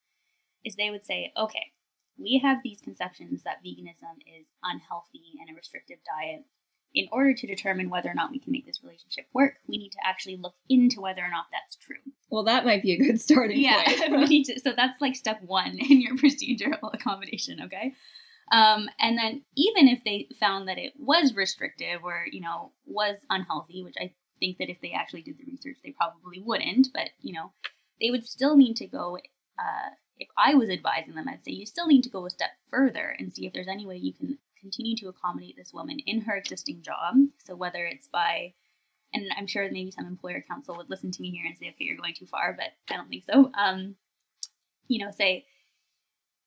[0.64, 1.74] is they would say, okay,
[2.18, 6.44] we have these conceptions that veganism is unhealthy and a restrictive diet.
[6.96, 9.90] In order to determine whether or not we can make this relationship work, we need
[9.94, 11.98] to actually look into whether or not that's true.
[12.30, 14.46] Well, that might be a good starting yeah, point.
[14.46, 17.94] to, so that's like step one in your procedural accommodation, okay?
[18.54, 23.18] Um, and then even if they found that it was restrictive or, you know, was
[23.30, 26.90] unhealthy, which I think that if they actually did the research, they probably wouldn't.
[26.94, 27.52] But you know,
[28.00, 29.18] they would still need to go.
[29.58, 29.90] Uh,
[30.20, 33.16] if I was advising them, I'd say you still need to go a step further
[33.18, 36.36] and see if there's any way you can continue to accommodate this woman in her
[36.36, 37.16] existing job.
[37.40, 38.54] So whether it's by
[39.14, 41.86] and I'm sure maybe some employer counsel would listen to me here and say, okay,
[41.86, 43.52] you're going too far, but I don't think so.
[43.58, 43.96] Um,
[44.88, 45.46] you know, say,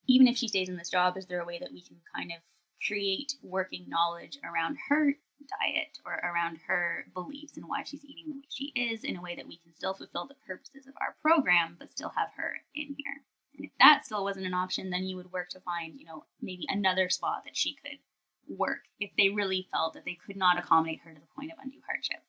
[0.07, 2.33] even if she stays in this job, is there a way that we can kind
[2.33, 2.39] of
[2.87, 5.15] create working knowledge around her
[5.47, 9.23] diet or around her beliefs and why she's eating the way she is in a
[9.23, 12.55] way that we can still fulfill the purposes of our program but still have her
[12.75, 13.23] in here.
[13.57, 16.25] And if that still wasn't an option, then you would work to find, you know,
[16.43, 17.99] maybe another spot that she could
[18.49, 21.59] work if they really felt that they could not accommodate her to the point of
[21.63, 22.23] undue hardship.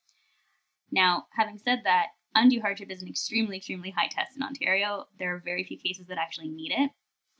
[0.91, 5.05] Now, having said that, undue hardship is an extremely, extremely high test in Ontario.
[5.19, 6.91] There are very few cases that actually need it.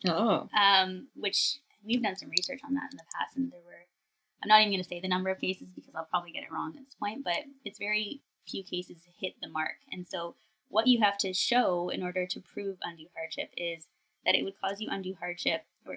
[0.05, 0.49] Oh.
[0.57, 3.87] Um, which we've done some research on that in the past, and there were
[4.43, 6.51] I'm not even going to say the number of cases because I'll probably get it
[6.51, 9.77] wrong at this point, but it's very few cases hit the mark.
[9.91, 10.35] And so,
[10.69, 13.87] what you have to show in order to prove undue hardship is
[14.25, 15.95] that it would cause you undue hardship or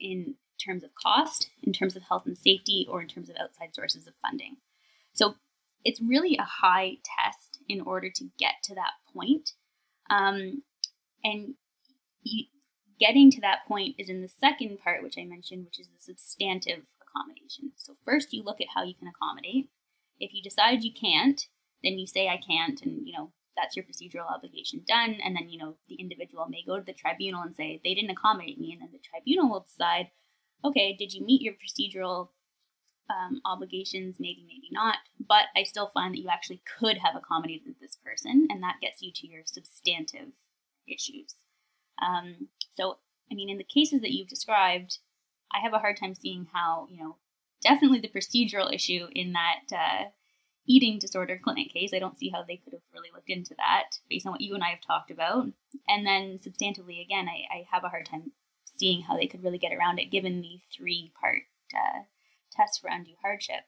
[0.00, 3.74] in terms of cost, in terms of health and safety, or in terms of outside
[3.74, 4.56] sources of funding.
[5.12, 5.34] So,
[5.84, 9.52] it's really a high test in order to get to that point.
[10.08, 10.62] Um,
[11.22, 11.54] and
[12.22, 12.46] you,
[12.98, 16.00] getting to that point is in the second part, which I mentioned, which is the
[16.00, 17.72] substantive accommodation.
[17.76, 19.68] So first you look at how you can accommodate.
[20.18, 21.46] If you decide you can't,
[21.82, 25.48] then you say I can't and you know that's your procedural obligation done and then
[25.48, 28.72] you know the individual may go to the tribunal and say they didn't accommodate me
[28.72, 30.10] and then the tribunal will decide
[30.64, 32.28] okay did you meet your procedural
[33.08, 37.74] um, obligations maybe maybe not but i still find that you actually could have accommodated
[37.80, 40.32] this person and that gets you to your substantive
[40.88, 41.36] issues
[42.02, 42.98] um, so
[43.30, 44.98] i mean in the cases that you've described
[45.52, 47.16] I have a hard time seeing how, you know,
[47.62, 50.04] definitely the procedural issue in that uh,
[50.66, 51.92] eating disorder clinic case.
[51.94, 54.54] I don't see how they could have really looked into that based on what you
[54.54, 55.46] and I have talked about.
[55.88, 58.32] And then substantively, again, I, I have a hard time
[58.64, 61.42] seeing how they could really get around it given the three part
[61.74, 62.02] uh,
[62.52, 63.64] test for undue hardship,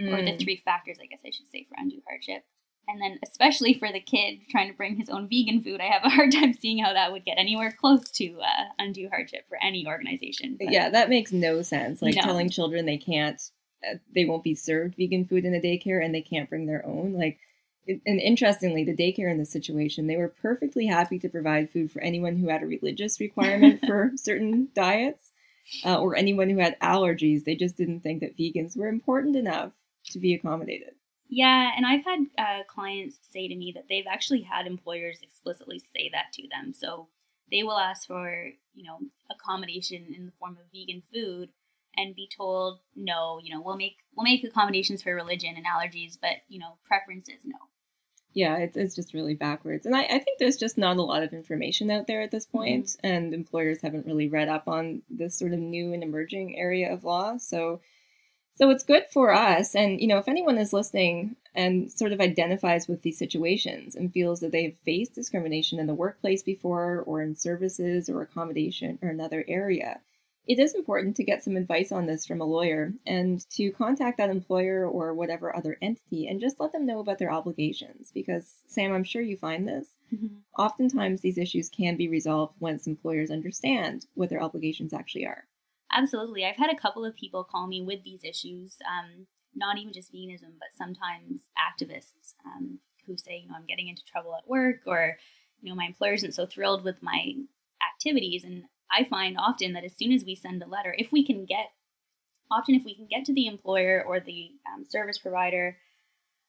[0.00, 0.12] mm.
[0.12, 0.42] or the mm.
[0.42, 2.44] three factors, I guess I should say, for undue hardship.
[2.88, 6.04] And then, especially for the kid trying to bring his own vegan food, I have
[6.04, 9.58] a hard time seeing how that would get anywhere close to uh, undue hardship for
[9.62, 10.56] any organization.
[10.58, 12.02] But yeah, that makes no sense.
[12.02, 12.22] Like no.
[12.22, 13.40] telling children they can't,
[13.88, 16.84] uh, they won't be served vegan food in a daycare and they can't bring their
[16.86, 17.14] own.
[17.14, 17.38] Like,
[17.86, 22.00] and interestingly, the daycare in this situation, they were perfectly happy to provide food for
[22.00, 25.32] anyone who had a religious requirement for certain diets
[25.84, 27.44] uh, or anyone who had allergies.
[27.44, 29.72] They just didn't think that vegans were important enough
[30.10, 30.94] to be accommodated.
[31.28, 35.78] Yeah, and I've had uh, clients say to me that they've actually had employers explicitly
[35.78, 36.72] say that to them.
[36.74, 37.08] So
[37.50, 38.98] they will ask for, you know,
[39.30, 41.50] accommodation in the form of vegan food
[41.96, 46.18] and be told, no, you know, we'll make we'll make accommodations for religion and allergies,
[46.20, 47.58] but you know, preferences, no.
[48.32, 49.86] Yeah, it's, it's just really backwards.
[49.86, 52.46] And I, I think there's just not a lot of information out there at this
[52.46, 53.06] point, mm-hmm.
[53.06, 57.04] and employers haven't really read up on this sort of new and emerging area of
[57.04, 57.36] law.
[57.36, 57.80] So
[58.54, 59.74] so it's good for us.
[59.74, 64.12] And, you know, if anyone is listening and sort of identifies with these situations and
[64.12, 69.08] feels that they've faced discrimination in the workplace before or in services or accommodation or
[69.08, 70.00] another area,
[70.46, 74.18] it is important to get some advice on this from a lawyer and to contact
[74.18, 78.10] that employer or whatever other entity and just let them know about their obligations.
[78.12, 79.88] Because, Sam, I'm sure you find this.
[80.14, 80.26] Mm-hmm.
[80.58, 85.44] Oftentimes, these issues can be resolved once employers understand what their obligations actually are.
[85.94, 86.44] Absolutely.
[86.44, 90.12] I've had a couple of people call me with these issues, um, not even just
[90.12, 94.80] veganism, but sometimes activists um, who say, you know, I'm getting into trouble at work
[94.86, 95.16] or,
[95.62, 97.34] you know, my employer isn't so thrilled with my
[97.94, 98.42] activities.
[98.44, 101.44] And I find often that as soon as we send a letter, if we can
[101.44, 101.70] get,
[102.50, 105.78] often if we can get to the employer or the um, service provider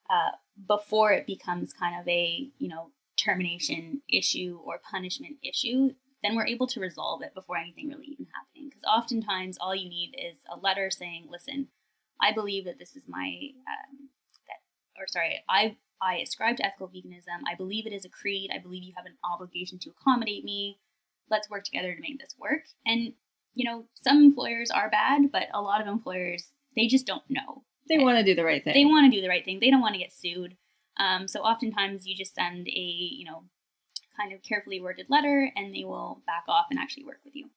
[0.10, 0.32] uh,
[0.68, 5.92] before it becomes kind of a, you know, termination issue or punishment issue,
[6.24, 8.55] then we're able to resolve it before anything really even happening.
[8.86, 11.68] Oftentimes all you need is a letter saying, listen,
[12.22, 14.10] I believe that this is my, um,
[14.48, 17.42] that, or sorry, I I ascribe to ethical veganism.
[17.50, 18.52] I believe it is a creed.
[18.54, 20.78] I believe you have an obligation to accommodate me.
[21.30, 22.64] Let's work together to make this work.
[22.86, 23.14] And,
[23.54, 27.64] you know, some employers are bad, but a lot of employers, they just don't know.
[27.88, 28.74] They want to do the right thing.
[28.74, 29.60] They want to do the right thing.
[29.60, 30.58] They don't want to get sued.
[31.00, 33.44] Um, so oftentimes you just send a, you know,
[34.18, 37.50] kind of carefully worded letter and they will back off and actually work with you.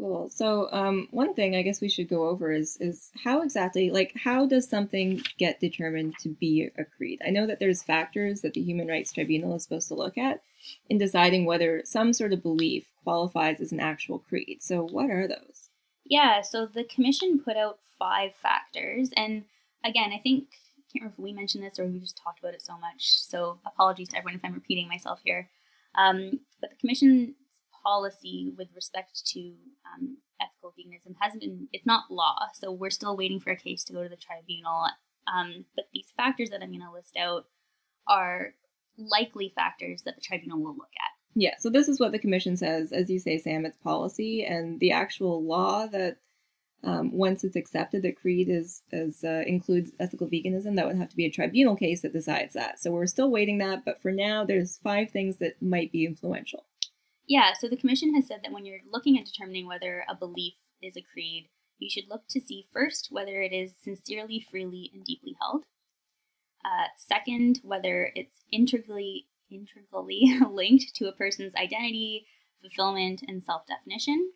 [0.00, 0.30] Cool.
[0.30, 4.14] So, um, one thing I guess we should go over is is how exactly, like,
[4.16, 7.20] how does something get determined to be a creed?
[7.26, 10.42] I know that there's factors that the Human Rights Tribunal is supposed to look at
[10.88, 14.62] in deciding whether some sort of belief qualifies as an actual creed.
[14.62, 15.68] So, what are those?
[16.06, 16.40] Yeah.
[16.40, 19.44] So the commission put out five factors, and
[19.84, 20.44] again, I think
[20.78, 23.20] I can't remember if we mentioned this or we just talked about it so much.
[23.20, 25.50] So apologies to everyone if I'm repeating myself here.
[25.94, 27.34] Um, but the commission
[27.82, 29.54] policy with respect to
[29.84, 32.48] um, ethical veganism hasn't been, it's not law.
[32.54, 34.86] So we're still waiting for a case to go to the tribunal.
[35.32, 37.46] Um, but these factors that I'm going to list out
[38.06, 38.54] are
[38.96, 41.10] likely factors that the tribunal will look at.
[41.34, 42.92] Yeah, so this is what the commission says.
[42.92, 46.16] As you say, Sam, it's policy and the actual law that
[46.82, 51.10] um, once it's accepted that creed is, is uh, includes ethical veganism, that would have
[51.10, 52.80] to be a tribunal case that decides that.
[52.80, 56.64] So we're still waiting that, but for now, there's five things that might be influential.
[57.30, 60.54] Yeah, so the commission has said that when you're looking at determining whether a belief
[60.82, 61.46] is a creed,
[61.78, 65.62] you should look to see first whether it is sincerely, freely, and deeply held.
[66.64, 72.26] Uh, second, whether it's integrally integrally linked to a person's identity,
[72.62, 74.32] fulfillment, and self-definition.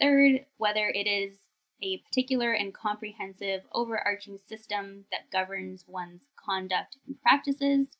[0.00, 1.36] Third, whether it is
[1.82, 7.98] a particular and comprehensive overarching system that governs one's conduct and practices.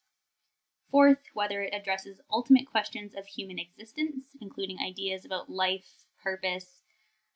[0.94, 5.88] Fourth, whether it addresses ultimate questions of human existence, including ideas about life,
[6.22, 6.82] purpose,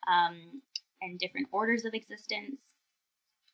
[0.09, 0.62] um,
[1.02, 2.61] and different orders of existence.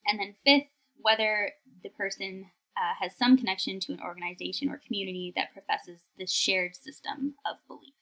[0.06, 0.68] And then fifth,
[1.00, 1.52] whether
[1.82, 6.76] the person uh, has some connection to an organization or community that professes this shared
[6.76, 7.94] system of belief.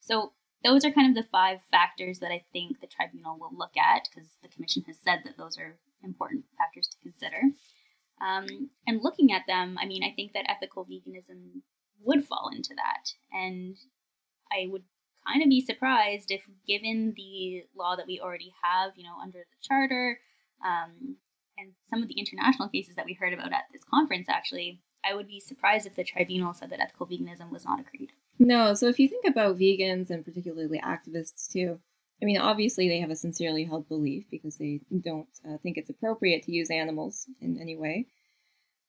[0.00, 0.32] So
[0.64, 4.08] those are kind of the five factors that I think the tribunal will look at
[4.08, 7.42] because the commission has said that those are important factors to consider.
[8.20, 11.62] Um, and looking at them, I mean, I think that ethical veganism
[12.02, 13.12] would fall into that.
[13.32, 13.76] And
[14.52, 14.82] I would
[15.26, 19.38] kind of be surprised if, given the law that we already have, you know, under
[19.38, 20.20] the charter,
[20.64, 21.16] um,
[21.58, 25.14] and some of the international cases that we heard about at this conference, actually, I
[25.14, 28.12] would be surprised if the tribunal said that ethical veganism was not a creed.
[28.38, 31.80] No, so if you think about vegans and particularly activists too,
[32.22, 35.90] I mean, obviously they have a sincerely held belief because they don't uh, think it's
[35.90, 38.06] appropriate to use animals in any way.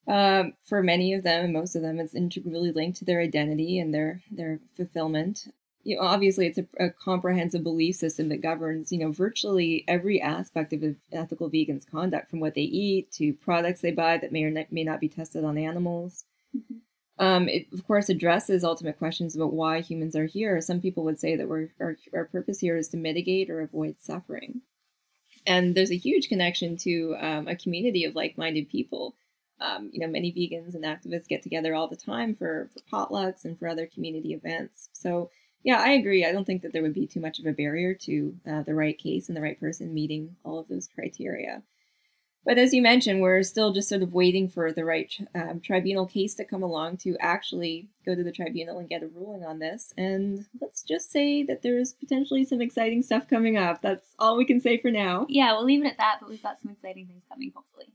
[0.08, 3.80] Um, for many of them, and most of them, it's integrally linked to their identity
[3.80, 5.48] and their their fulfillment.
[5.84, 10.22] You know, obviously, it's a, a, comprehensive belief system that governs, you know, virtually every
[10.22, 14.44] aspect of ethical vegans' conduct, from what they eat to products they buy that may
[14.44, 16.26] or may not be tested on animals.
[16.56, 16.80] Mm-hmm.
[17.20, 20.60] Um, it, of course, addresses ultimate questions about why humans are here.
[20.62, 24.62] Some people would say that our, our purpose here is to mitigate or avoid suffering.
[25.46, 29.16] And there's a huge connection to um, a community of like minded people.
[29.60, 33.46] Um, you know, many vegans and activists get together all the time for, for potlucks
[33.46, 34.90] and for other community events.
[34.92, 35.30] So,
[35.64, 36.26] yeah, I agree.
[36.26, 38.74] I don't think that there would be too much of a barrier to uh, the
[38.74, 41.62] right case and the right person meeting all of those criteria.
[42.44, 46.08] But as you mentioned, we're still just sort of waiting for the right um, tribunal
[46.08, 49.60] case to come along to actually go to the tribunal and get a ruling on
[49.60, 49.94] this.
[49.96, 53.82] And let's just say that there's potentially some exciting stuff coming up.
[53.84, 55.28] That's all we can say for now.
[55.30, 57.94] Yeah, we'll leave it at that, but we've got some exciting things coming, hopefully.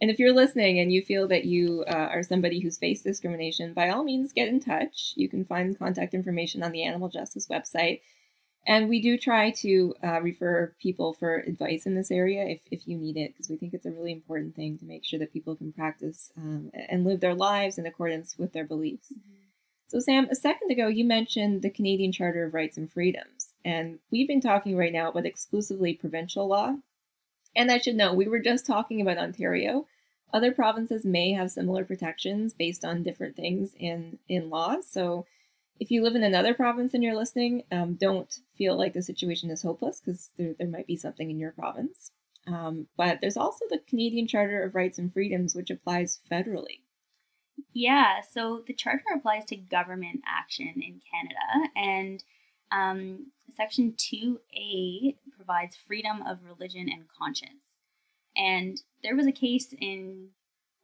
[0.00, 3.72] And if you're listening and you feel that you uh, are somebody who's faced discrimination,
[3.72, 5.12] by all means get in touch.
[5.16, 8.00] You can find contact information on the Animal Justice website.
[8.66, 12.88] And we do try to uh, refer people for advice in this area if, if
[12.88, 15.32] you need it, because we think it's a really important thing to make sure that
[15.32, 19.12] people can practice um, and live their lives in accordance with their beliefs.
[19.12, 19.36] Mm-hmm.
[19.88, 23.54] So, Sam, a second ago, you mentioned the Canadian Charter of Rights and Freedoms.
[23.64, 26.74] And we've been talking right now about exclusively provincial law.
[27.54, 29.86] And I should note, we were just talking about Ontario.
[30.34, 34.88] Other provinces may have similar protections based on different things in, in laws.
[34.90, 35.24] So,
[35.78, 39.50] if you live in another province and you're listening, um, don't feel like the situation
[39.50, 42.10] is hopeless because there, there might be something in your province.
[42.46, 46.80] Um, but there's also the Canadian Charter of Rights and Freedoms, which applies federally.
[47.72, 52.22] Yeah, so the charter applies to government action in Canada, and
[52.70, 53.26] um,
[53.56, 57.64] Section 2A provides freedom of religion and conscience.
[58.36, 60.28] And there was a case in,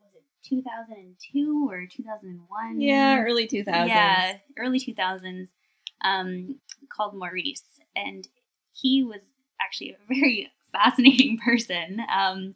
[0.00, 2.80] was it 2002 or 2001?
[2.80, 3.88] Yeah, early 2000s.
[3.88, 5.48] Yeah, early 2000s,
[6.04, 6.56] um,
[6.88, 7.80] called Maurice.
[7.94, 8.28] And
[8.72, 9.20] he was
[9.60, 12.00] actually a very fascinating person.
[12.14, 12.54] Um,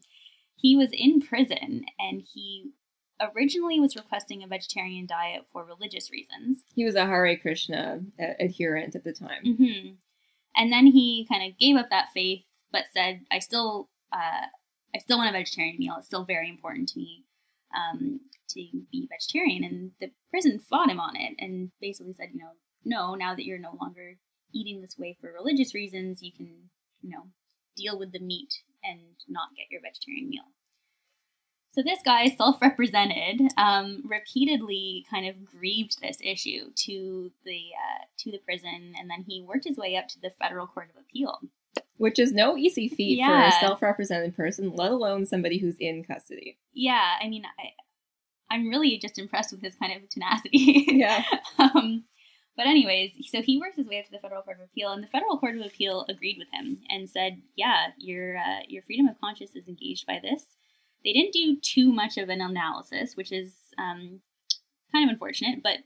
[0.57, 2.73] he was in prison and he
[3.21, 6.65] originally was requesting a vegetarian diet for religious reasons.
[6.75, 8.01] He was a Hare Krishna
[8.41, 9.45] adherent at the time.
[9.45, 9.95] Mm-hmm.
[10.57, 14.47] And then he kind of gave up that faith, but said, "I still, uh,
[14.95, 15.97] I still want a vegetarian meal.
[15.99, 17.25] It's still very important to me
[17.75, 18.21] um,
[18.51, 22.53] to be vegetarian." And the prison fought him on it, and basically said, "You know,
[22.85, 23.15] no.
[23.15, 24.17] Now that you're no longer
[24.53, 26.71] eating this way for religious reasons, you can,
[27.03, 27.27] you know,
[27.77, 30.45] deal with the meat and not get your vegetarian meal."
[31.73, 38.31] So this guy, self-represented, um, repeatedly kind of grieved this issue to the uh, to
[38.31, 41.41] the prison, and then he worked his way up to the federal court of appeal.
[41.99, 43.51] Which is no easy feat Yeah.
[43.51, 46.59] for a self-represented person, let alone somebody who's in custody.
[46.73, 47.73] Yeah, I mean, I,
[48.51, 50.85] I'm really just impressed with his kind of tenacity.
[50.89, 51.25] Yeah.
[51.59, 52.05] um,
[52.57, 55.03] but anyways, so he worked his way up to the federal court of appeal, and
[55.03, 59.09] the federal court of appeal agreed with him and said, "Yeah, your uh, your freedom
[59.09, 60.57] of conscience is engaged by this."
[61.05, 64.21] They didn't do too much of an analysis, which is um,
[64.91, 65.79] kind of unfortunate, but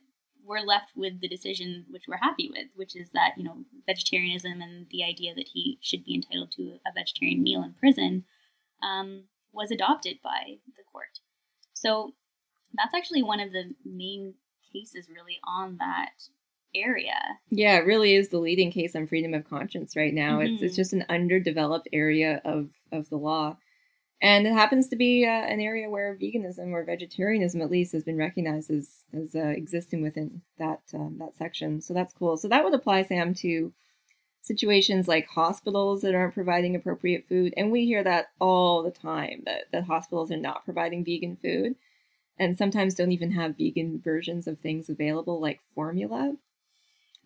[0.45, 4.61] we're left with the decision which we're happy with, which is that you know vegetarianism
[4.61, 8.25] and the idea that he should be entitled to a vegetarian meal in prison
[8.83, 11.19] um, was adopted by the court.
[11.73, 12.15] So
[12.75, 14.35] that's actually one of the main
[14.73, 16.13] cases really on that
[16.75, 17.19] area.
[17.51, 20.41] Yeah, it really is the leading case on freedom of conscience right now.
[20.41, 20.77] It's it's Mhm.
[20.77, 23.57] just an underdeveloped area of of the law,
[24.21, 28.05] and it happens to be uh, an area where veganism or vegetarianism, at least, has
[28.05, 31.81] been recognized as as uh, existing within that um, that section.
[31.81, 32.37] So that's cool.
[32.37, 33.73] So that would apply, Sam, to
[34.43, 39.43] situations like hospitals that aren't providing appropriate food, and we hear that all the time
[39.45, 41.77] that that hospitals are not providing vegan food.
[42.39, 46.37] And sometimes don't even have vegan versions of things available, like formula.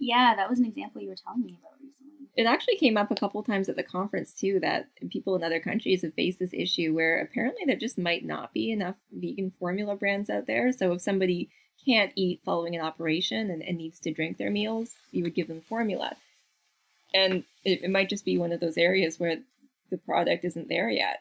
[0.05, 2.29] Yeah, that was an example you were telling me about recently.
[2.37, 5.61] It actually came up a couple times at the conference too that people in other
[5.61, 9.97] countries have faced this issue where apparently there just might not be enough vegan formula
[9.97, 10.73] brands out there.
[10.73, 11.49] So if somebody
[11.87, 15.49] can't eat following an operation and, and needs to drink their meals, you would give
[15.49, 16.17] them formula.
[17.15, 19.39] And it, it might just be one of those areas where
[19.91, 21.21] the product isn't there yet.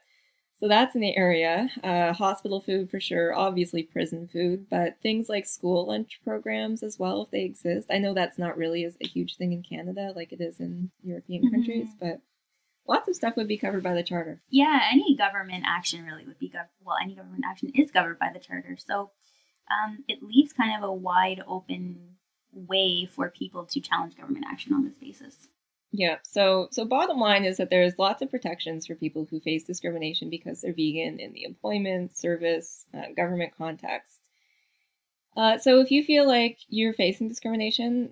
[0.60, 1.70] So that's in the area.
[1.84, 6.98] Uh, hospital food for sure, obviously prison food, but things like school lunch programs as
[6.98, 7.90] well, if they exist.
[7.92, 10.92] I know that's not really as a huge thing in Canada like it is in
[11.04, 11.52] European Mhm.
[11.52, 12.22] countries, but
[12.88, 14.42] lots of stuff would be covered by the charter.
[14.50, 18.40] Yeah, any government action really would be well, any government action is covered by the
[18.40, 18.78] charter.
[18.78, 19.12] So
[19.70, 22.18] um, it leaves kind of a wide open
[22.52, 25.50] way for people to challenge government action on this basis.
[25.96, 26.18] Yeah.
[26.24, 30.32] So so bottom line is that there's lots of protections for people who face discrimination
[30.32, 34.20] because they're vegan in the employment, service, uh, government context.
[35.38, 38.10] Uh, so if you feel like you're facing discrimination,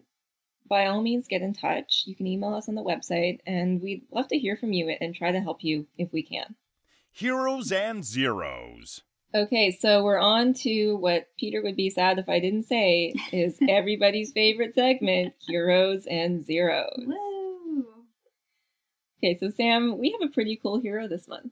[0.67, 2.03] by all means get in touch.
[2.05, 5.13] You can email us on the website, and we'd love to hear from you and
[5.13, 6.55] try to help you if we can.
[7.11, 9.01] Heroes and Zeros.
[9.33, 13.57] Okay, so we're on to what Peter would be sad if I didn't say is
[13.69, 16.93] everybody's favorite segment, Heroes and Zeros.
[16.97, 17.50] Woo!
[19.23, 21.51] Okay, so Sam, we have a pretty cool hero this month.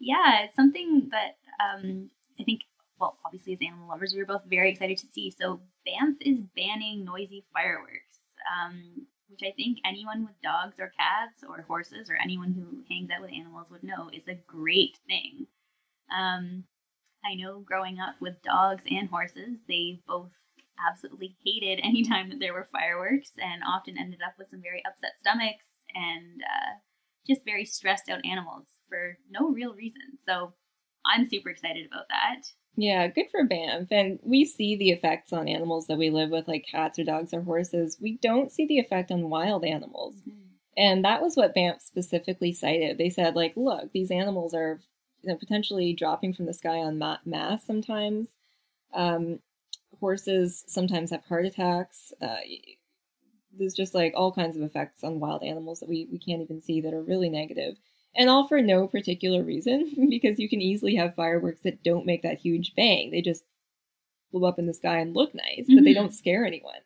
[0.00, 2.10] Yeah, it's something that um,
[2.40, 2.62] I think,
[2.98, 5.30] well, obviously as animal lovers, we were both very excited to see.
[5.30, 8.18] So Banff is banning noisy fireworks,
[8.50, 13.10] um, which I think anyone with dogs or cats or horses or anyone who hangs
[13.14, 15.46] out with animals would know is a great thing.
[16.10, 16.64] Um,
[17.24, 20.32] I know growing up with dogs and horses, they both
[20.90, 24.82] absolutely hated any time that there were fireworks and often ended up with some very
[24.84, 26.74] upset stomachs and uh,
[27.26, 30.18] just very stressed out animals for no real reason.
[30.26, 30.54] So
[31.06, 32.42] I'm super excited about that.
[32.76, 33.88] Yeah, good for Banff.
[33.90, 37.32] And we see the effects on animals that we live with, like cats or dogs
[37.32, 37.98] or horses.
[38.00, 40.16] We don't see the effect on wild animals.
[40.76, 42.98] And that was what Banff specifically cited.
[42.98, 44.80] They said, like, look, these animals are
[45.22, 48.30] you know, potentially dropping from the sky on ma- mass sometimes.
[48.92, 49.38] Um,
[50.00, 52.12] horses sometimes have heart attacks.
[52.20, 52.36] Uh,
[53.58, 56.60] there's just like all kinds of effects on wild animals that we, we can't even
[56.60, 57.76] see that are really negative.
[58.16, 62.22] And all for no particular reason, because you can easily have fireworks that don't make
[62.22, 63.10] that huge bang.
[63.10, 63.44] They just
[64.32, 65.94] blow up in the sky and look nice, but they Mhm.
[65.94, 66.80] don't scare anyone.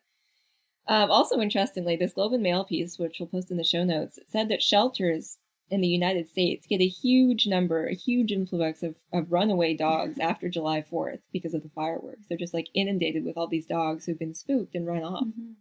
[0.87, 4.17] Um, also, interestingly, this Globe and Mail piece, which we'll post in the show notes,
[4.27, 5.37] said that shelters
[5.69, 10.17] in the United States get a huge number, a huge influx of, of runaway dogs
[10.17, 12.27] after July 4th because of the fireworks.
[12.27, 15.25] They're just like inundated with all these dogs who've been spooked and run off.
[15.25, 15.53] Mhm.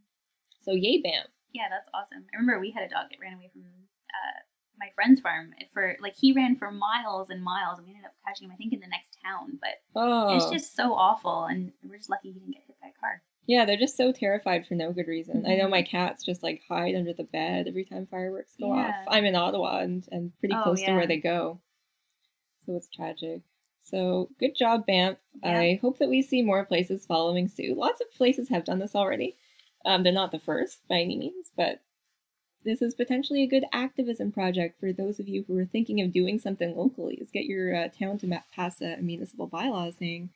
[0.68, 1.28] So, yay, Banff.
[1.54, 2.26] Yeah, that's awesome.
[2.32, 4.38] I remember we had a dog that ran away from uh,
[4.78, 8.14] my friend's farm for like he ran for miles and miles, and we ended up
[8.26, 8.52] catching him.
[8.52, 12.10] I think in the next town, but Oh, it's just so awful, and we're just
[12.10, 13.22] lucky he didn't get hit by a car.
[13.46, 15.46] yeah, they're just so terrified for no good reason.
[15.46, 15.70] I know Mhm.
[15.70, 18.88] my cats just like hide under the bed every time fireworks go Yeah.
[18.90, 19.04] off.
[19.08, 21.62] I'm in Ottawa and, and pretty Oh, close to where they go.
[22.66, 23.40] So it's tragic.
[23.80, 25.16] So good job, Banff.
[25.42, 25.58] Yeah.
[25.60, 27.74] I hope that we see more places following suit.
[27.78, 29.38] Lots of places have done this already.
[29.84, 31.80] Um, they're not the first by any means, but
[32.64, 36.12] this is potentially a good activism project for those of you who are thinking of
[36.12, 37.14] doing something locally.
[37.14, 40.30] Is get your uh, town to pass a municipal bylaw saying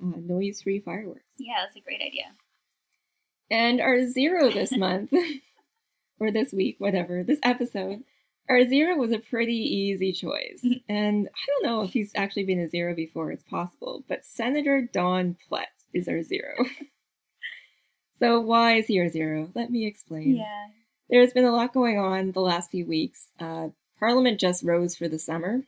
[0.00, 1.24] uh, noise-free fireworks.
[1.38, 2.24] Yeah, that's a great idea.
[3.50, 5.12] And our zero this month,
[6.20, 8.04] or this week, whatever, this episode,
[8.48, 10.64] our zero was a pretty easy choice.
[10.88, 14.88] and I don't know if he's actually been a zero before, it's possible, but Senator
[14.92, 16.54] Don Plett is our zero.
[18.18, 19.50] so, why is our zero?
[19.54, 20.36] Let me explain.
[20.36, 20.68] Yeah.
[21.08, 23.28] There's been a lot going on the last few weeks.
[23.38, 25.62] Uh, Parliament just rose for the summer,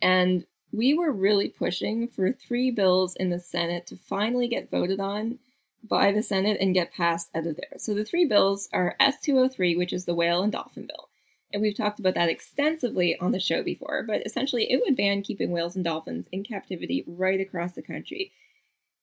[0.00, 5.00] and we were really pushing for three bills in the Senate to finally get voted
[5.00, 5.38] on
[5.82, 7.78] by the Senate and get passed out of there.
[7.78, 11.08] So the three bills are S203, which is the whale and dolphin bill.
[11.52, 15.22] And we've talked about that extensively on the show before, but essentially it would ban
[15.22, 18.32] keeping whales and dolphins in captivity right across the country.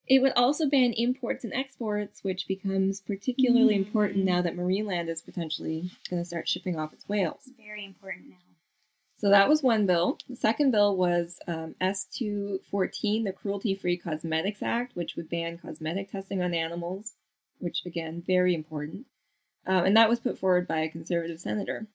[0.07, 3.85] It would also ban imports and exports, which becomes particularly Mm.
[3.85, 7.49] important now that Marineland is potentially going to start shipping off its whales.
[7.57, 8.35] Very important now.
[9.17, 10.19] So that was one bill.
[10.29, 16.11] The second bill was um, S214, the Cruelty Free Cosmetics Act, which would ban cosmetic
[16.11, 17.13] testing on animals,
[17.59, 19.05] which, again, very important.
[19.65, 21.87] Um, and that was put forward by a conservative senator.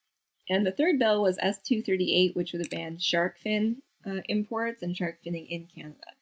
[0.48, 4.96] And the third bill was S238, which would have banned shark fin uh, imports and
[4.96, 6.14] shark finning in Canada.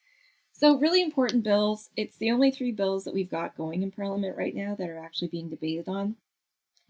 [0.58, 1.90] So, really important bills.
[1.96, 4.98] It's the only three bills that we've got going in Parliament right now that are
[4.98, 6.16] actually being debated on.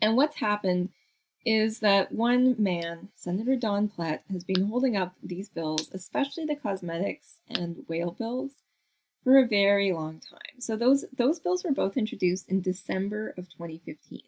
[0.01, 0.89] And what's happened
[1.45, 6.57] is that one man, Senator Don Plett, has been holding up these bills, especially the
[6.57, 8.53] cosmetics and whale bills,
[9.23, 10.61] for a very long time.
[10.61, 14.23] So those those bills were both introduced in December of 2015.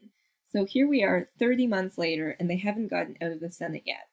[0.53, 3.85] So here we are 30 months later and they haven't gotten out of the Senate
[3.87, 4.07] yet.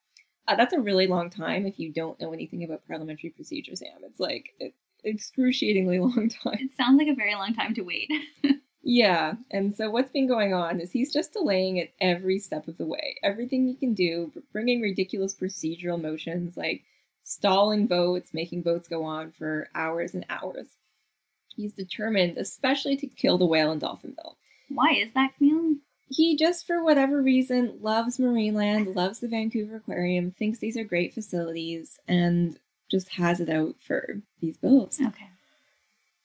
[0.47, 3.99] Uh, that's a really long time if you don't know anything about parliamentary procedure, Sam.
[4.05, 4.71] It's like an
[5.07, 6.59] excruciatingly long time.
[6.59, 8.11] It sounds like a very long time to wait.
[8.89, 12.77] Yeah, and so what's been going on is he's just delaying it every step of
[12.77, 13.17] the way.
[13.21, 16.83] Everything he can do, bringing ridiculous procedural motions like
[17.21, 20.67] stalling votes, making votes go on for hours and hours.
[21.53, 24.37] He's determined, especially to kill the whale and dolphin bill.
[24.69, 25.75] Why is that, Camille?
[26.07, 31.13] He just, for whatever reason, loves Marineland, loves the Vancouver Aquarium, thinks these are great
[31.13, 32.57] facilities, and
[32.89, 34.99] just has it out for these bills.
[35.05, 35.29] Okay.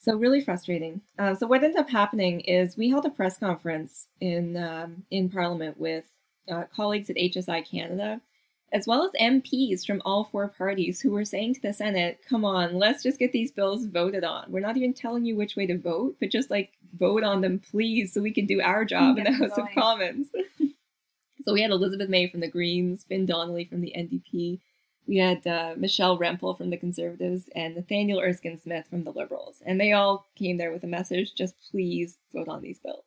[0.02, 1.00] So really frustrating.
[1.16, 5.28] Uh, so what ended up happening is we held a press conference in um, in
[5.28, 6.06] Parliament with
[6.50, 8.20] uh, colleagues at HSI Canada,
[8.72, 12.44] as well as MPs from all four parties who were saying to the Senate, "Come
[12.44, 14.50] on, let's just get these bills voted on.
[14.50, 17.60] We're not even telling you which way to vote, but just like vote on them,
[17.60, 19.68] please, so we can do our job in the House of.
[19.72, 20.30] Commons."
[21.44, 24.58] so we had Elizabeth May from the Greens, Fin Donnelly from the NDP.
[25.06, 29.62] We had uh, Michelle Rempel from the Conservatives and Nathaniel Erskine Smith from the Liberals.
[29.66, 33.04] And they all came there with a message just please vote on these bills.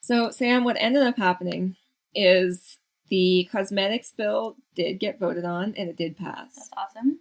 [0.00, 1.76] So, Sam, what ended up happening
[2.14, 2.78] is
[3.08, 6.54] the cosmetics bill did get voted on and it did pass.
[6.56, 7.20] That's awesome.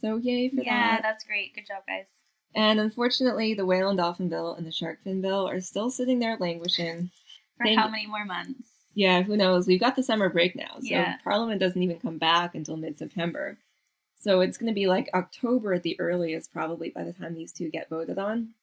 [0.00, 0.70] So, yay for Yeah, that.
[0.70, 1.54] Yeah, that's great.
[1.54, 2.06] Good job, guys.
[2.54, 6.18] And unfortunately, the whale and dolphin bill and the shark fin bill are still sitting
[6.18, 7.10] there languishing.
[7.56, 8.67] For Thank how many more months?
[8.98, 9.68] Yeah, who knows?
[9.68, 11.18] We've got the summer break now, so Yeah.
[11.22, 13.56] Parliament doesn't even come back until mid September.
[14.16, 17.52] So it's going to be like October at the earliest, probably by the time these
[17.52, 18.54] two get voted on.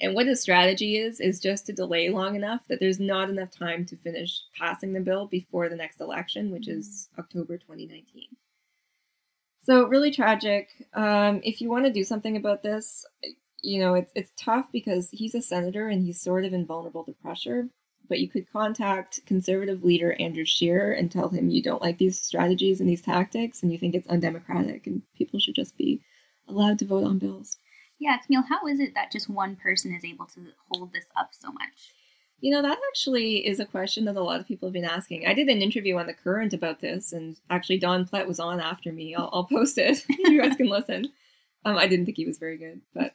[0.00, 3.50] And what his strategy is, is just to delay long enough that there's not enough
[3.50, 8.28] time to finish passing the bill before the next election, which is October 2019.
[9.64, 10.86] So really tragic.
[10.94, 13.04] Um, if you want to do something about this,
[13.62, 17.12] you know it's it's tough because he's a senator and he's sort of invulnerable to
[17.12, 17.68] pressure.
[18.12, 22.20] But you could contact conservative leader Andrew Scheer and tell him you don't like these
[22.20, 26.02] strategies and these tactics, and you think it's undemocratic, and people should just be
[26.46, 27.56] allowed to vote on bills.
[27.98, 30.40] Yeah, Camille, how is it that just one person is able to
[30.70, 31.94] hold this up so much?
[32.40, 35.26] You know, that actually is a question that a lot of people have been asking.
[35.26, 38.60] I did an interview on The Current about this, and actually, Don Plett was on
[38.60, 39.14] after me.
[39.14, 40.04] I'll, I'll post it.
[40.18, 41.06] you guys can listen.
[41.64, 43.14] Um, I didn't think he was very good, but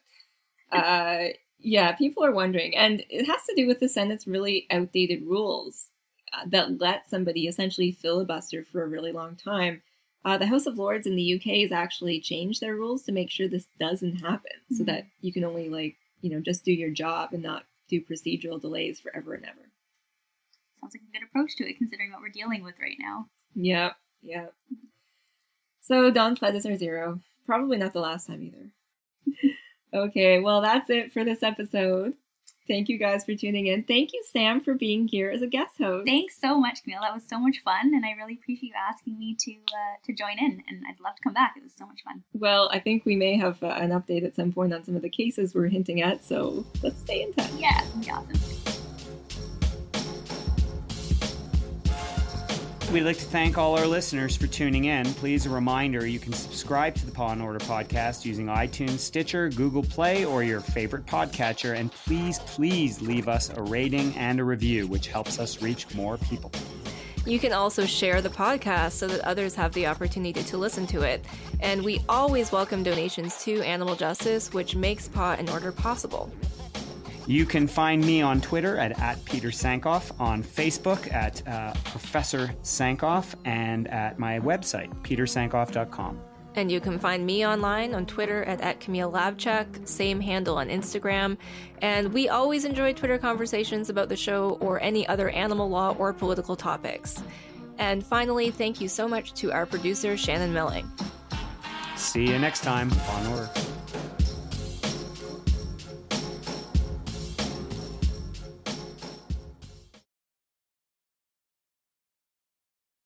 [0.71, 2.75] uh, yeah, people are wondering.
[2.75, 5.89] And it has to do with the Senate's really outdated rules.
[6.33, 9.81] uh, that let somebody essentially filibuster for a really long time.
[10.25, 13.31] Uh, the House of Lords in the UK has actually changed their rules to make
[13.31, 14.75] sure this doesn't happen, mm-hmm.
[14.75, 18.01] so that you can only like you know just do your job and not do
[18.01, 19.69] procedural delays forever and ever.
[20.81, 23.27] Sounds like a good approach to it, considering what we're dealing with right now.
[23.55, 24.53] Yep, yep.
[25.81, 27.21] So Don Plett's are zero.
[27.45, 28.71] Probably not the last time either.
[29.93, 32.13] okay, well that's it for this episode.
[32.67, 33.83] Thank you guys for tuning in.
[33.83, 36.05] Thank you, Sam, for being here as a guest host.
[36.05, 36.99] Thanks so much, Camille.
[37.01, 40.13] That was so much fun, and I really appreciate you asking me to uh, to
[40.13, 40.61] join in.
[40.67, 41.53] And I'd love to come back.
[41.55, 42.23] It was so much fun.
[42.33, 45.01] Well, I think we may have uh, an update at some point on some of
[45.01, 46.25] the cases we're hinting at.
[46.25, 47.51] So let's stay in touch.
[47.57, 47.81] Yeah,
[48.11, 48.56] awesome.
[52.91, 55.05] We'd like to thank all our listeners for tuning in.
[55.15, 59.49] Please, a reminder you can subscribe to the Paw and Order podcast using iTunes, Stitcher,
[59.49, 61.75] Google Play, or your favorite podcatcher.
[61.75, 66.17] And please, please leave us a rating and a review, which helps us reach more
[66.17, 66.49] people.
[67.25, 71.01] You can also share the podcast so that others have the opportunity to listen to
[71.01, 71.25] it.
[71.59, 76.31] And we always welcome donations to Animal Justice, which makes Paw and Order possible.
[77.27, 82.47] You can find me on Twitter at, at Peter Sankoff, on Facebook at uh, Professor
[82.63, 86.21] Sankoff, and at my website, petersankoff.com.
[86.55, 90.69] And you can find me online on Twitter at, at Camille Labchuk, same handle on
[90.69, 91.37] Instagram.
[91.81, 96.13] And we always enjoy Twitter conversations about the show or any other animal law or
[96.13, 97.21] political topics.
[97.77, 100.89] And finally, thank you so much to our producer, Shannon Milling.
[101.97, 103.49] See you next time on Order.